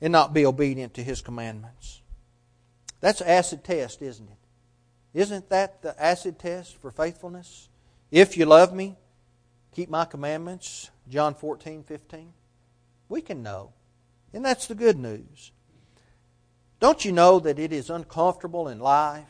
and 0.00 0.12
not 0.12 0.32
be 0.32 0.46
obedient 0.46 0.94
to 0.94 1.04
his 1.04 1.20
commandments. 1.20 2.00
That's 3.04 3.20
acid 3.20 3.64
test, 3.64 4.00
isn't 4.00 4.26
it? 4.26 4.38
Isn't 5.12 5.50
that 5.50 5.82
the 5.82 5.94
acid 6.02 6.38
test 6.38 6.78
for 6.78 6.90
faithfulness? 6.90 7.68
If 8.10 8.38
you 8.38 8.46
love 8.46 8.72
me, 8.72 8.96
keep 9.74 9.90
my 9.90 10.06
commandments. 10.06 10.88
John 11.10 11.34
14, 11.34 11.82
15. 11.82 12.32
We 13.10 13.20
can 13.20 13.42
know. 13.42 13.74
And 14.32 14.42
that's 14.42 14.68
the 14.68 14.74
good 14.74 14.98
news. 14.98 15.52
Don't 16.80 17.04
you 17.04 17.12
know 17.12 17.40
that 17.40 17.58
it 17.58 17.74
is 17.74 17.90
uncomfortable 17.90 18.68
in 18.68 18.78
life 18.78 19.28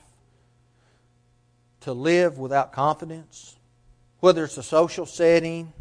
to 1.81 1.93
live 1.93 2.39
without 2.39 2.71
confidence? 2.71 3.57
Whether 4.21 4.45
it's 4.45 4.57
a 4.57 4.63
social 4.63 5.05
setting 5.05 5.73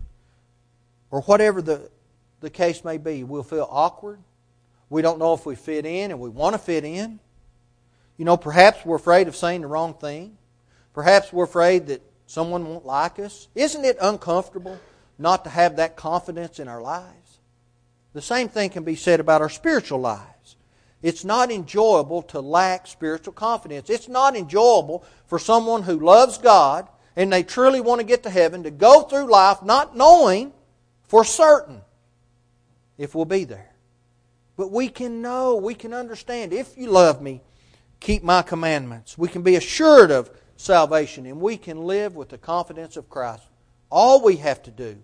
or 1.12 1.22
whatever 1.22 1.62
the, 1.62 1.92
the 2.40 2.50
case 2.50 2.84
may 2.84 2.98
be, 2.98 3.24
we'll 3.24 3.44
feel 3.44 3.68
awkward. 3.70 4.18
We 4.90 5.04
don't 5.04 5.20
know 5.20 5.36
if 5.36 5.46
we 5.46 5.54
fit 5.54 5.86
in 5.86 6.10
and 6.10 6.20
we 6.20 6.30
want 6.30 6.56
to 6.56 6.58
fit 6.58 6.86
in. 6.86 7.20
You 8.18 8.26
know, 8.26 8.38
perhaps 8.38 8.86
we're 8.86 8.96
afraid 8.96 9.28
of 9.28 9.36
saying 9.36 9.62
the 9.62 9.68
wrong 9.68 9.94
thing. 9.94 10.38
Perhaps 10.94 11.34
we're 11.34 11.46
afraid 11.46 11.88
that 11.88 12.02
someone 12.28 12.68
won't 12.68 12.86
like 12.86 13.20
us. 13.20 13.48
Isn't 13.56 13.86
it 13.86 13.98
uncomfortable 14.00 14.80
not 15.18 15.44
to 15.44 15.50
have 15.50 15.78
that 15.78 15.96
confidence 15.96 16.60
in 16.60 16.68
our 16.68 16.82
lives? 16.82 17.40
The 18.14 18.22
same 18.22 18.48
thing 18.48 18.70
can 18.70 18.84
be 18.84 18.96
said 18.96 19.20
about 19.20 19.42
our 19.42 19.50
spiritual 19.50 20.00
lives. 20.00 20.56
It's 21.02 21.26
not 21.26 21.52
enjoyable 21.52 22.22
to 22.24 22.40
lack 22.40 22.88
spiritual 22.88 23.34
confidence. 23.34 23.90
It's 23.90 24.08
not 24.08 24.36
enjoyable 24.38 25.04
for 25.28 25.40
someone 25.40 25.84
who 25.84 26.00
loves 26.00 26.38
God 26.38 26.88
and 27.16 27.32
they 27.32 27.44
truly 27.44 27.82
want 27.82 28.00
to 28.00 28.08
get 28.08 28.24
to 28.24 28.30
heaven 28.30 28.64
to 28.64 28.72
go 28.72 29.02
through 29.02 29.30
life 29.30 29.62
not 29.64 29.98
knowing 29.98 30.54
for 31.04 31.24
certain 31.24 31.82
if 32.98 33.14
we'll 33.14 33.26
be 33.26 33.44
there. 33.44 33.72
But 34.56 34.72
we 34.72 34.88
can 34.88 35.22
know, 35.22 35.56
we 35.56 35.74
can 35.74 35.94
understand. 35.94 36.54
If 36.54 36.78
you 36.78 36.90
love 36.90 37.22
me, 37.22 37.42
keep 38.04 38.22
my 38.22 38.42
commandments. 38.42 39.18
We 39.18 39.30
can 39.30 39.42
be 39.42 39.56
assured 39.56 40.12
of 40.12 40.30
salvation 40.58 41.26
and 41.26 41.40
we 41.40 41.58
can 41.58 41.84
live 41.84 42.16
with 42.16 42.30
the 42.30 42.38
confidence 42.38 42.98
of 42.98 43.10
Christ. 43.10 43.44
All 43.90 44.22
we 44.22 44.36
have 44.38 44.62
to 44.64 44.72
do 44.72 44.98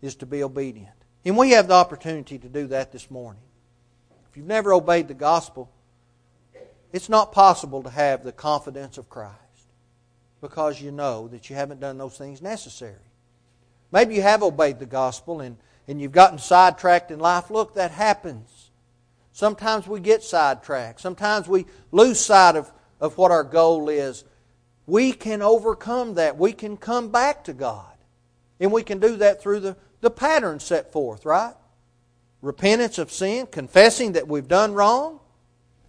is 0.00 0.14
to 0.16 0.26
be 0.26 0.42
obedient. 0.42 0.94
And 1.24 1.36
we 1.36 1.50
have 1.50 1.68
the 1.68 1.74
opportunity 1.74 2.38
to 2.38 2.48
do 2.48 2.68
that 2.68 2.92
this 2.92 3.10
morning. 3.10 3.42
If 4.30 4.36
you've 4.36 4.46
never 4.46 4.72
obeyed 4.72 5.08
the 5.08 5.14
gospel, 5.14 5.70
it's 6.92 7.08
not 7.08 7.32
possible 7.32 7.82
to 7.82 7.90
have 7.90 8.22
the 8.22 8.32
confidence 8.32 8.98
of 8.98 9.08
Christ 9.08 9.34
because 10.40 10.80
you 10.80 10.92
know 10.92 11.26
that 11.28 11.50
you 11.50 11.56
haven't 11.56 11.80
done 11.80 11.98
those 11.98 12.16
things 12.16 12.40
necessary. 12.40 12.94
Maybe 13.90 14.14
you 14.14 14.22
have 14.22 14.42
obeyed 14.42 14.78
the 14.78 14.86
gospel 14.86 15.40
and, 15.40 15.56
and 15.88 16.00
you've 16.00 16.12
gotten 16.12 16.38
sidetracked 16.38 17.10
in 17.10 17.18
life. 17.18 17.50
Look, 17.50 17.74
that 17.74 17.90
happens. 17.90 18.63
Sometimes 19.34 19.86
we 19.86 20.00
get 20.00 20.22
sidetracked. 20.22 21.02
Sometimes 21.02 21.46
we 21.46 21.66
lose 21.92 22.18
sight 22.18 22.56
of, 22.56 22.72
of 23.00 23.18
what 23.18 23.30
our 23.30 23.44
goal 23.44 23.90
is. 23.90 24.24
We 24.86 25.12
can 25.12 25.42
overcome 25.42 26.14
that. 26.14 26.38
We 26.38 26.54
can 26.54 26.78
come 26.78 27.10
back 27.10 27.44
to 27.44 27.52
God. 27.52 27.92
And 28.58 28.72
we 28.72 28.82
can 28.82 28.98
do 28.98 29.16
that 29.18 29.42
through 29.42 29.60
the, 29.60 29.76
the 30.00 30.10
pattern 30.10 30.58
set 30.60 30.90
forth, 30.90 31.26
right? 31.26 31.54
repentance 32.44 32.98
of 32.98 33.10
sin, 33.10 33.46
confessing 33.46 34.12
that 34.12 34.28
we've 34.28 34.46
done 34.46 34.74
wrong, 34.74 35.18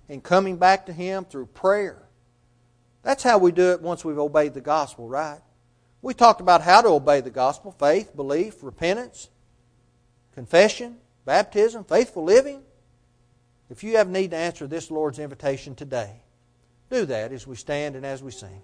and 0.08 0.24
coming 0.24 0.58
back 0.58 0.86
to 0.86 0.94
Him 0.94 1.26
through 1.26 1.48
prayer. 1.48 2.02
That's 3.04 3.24
how 3.24 3.38
we 3.38 3.52
do 3.52 3.72
it 3.72 3.82
once 3.82 4.06
we've 4.06 4.18
obeyed 4.18 4.54
the 4.54 4.62
gospel, 4.62 5.08
right? 5.08 5.42
We 6.02 6.14
talked 6.14 6.42
about 6.42 6.62
how 6.62 6.82
to 6.82 6.90
obey 6.90 7.22
the 7.22 7.30
gospel 7.30 7.72
faith, 7.72 8.16
belief, 8.16 8.64
repentance, 8.64 9.30
confession, 10.34 10.98
baptism, 11.26 11.84
faithful 11.84 12.24
living. 12.24 12.62
If 13.70 13.84
you 13.84 13.98
have 13.98 14.10
need 14.10 14.32
to 14.32 14.38
answer 14.38 14.68
this 14.68 14.92
Lord's 14.92 15.20
invitation 15.20 15.76
today, 15.76 16.22
do 16.90 17.06
that 17.06 17.32
as 17.32 17.48
we 17.48 17.56
stand 17.56 17.96
and 17.96 18.06
as 18.06 18.22
we 18.22 18.32
sing. 18.32 18.62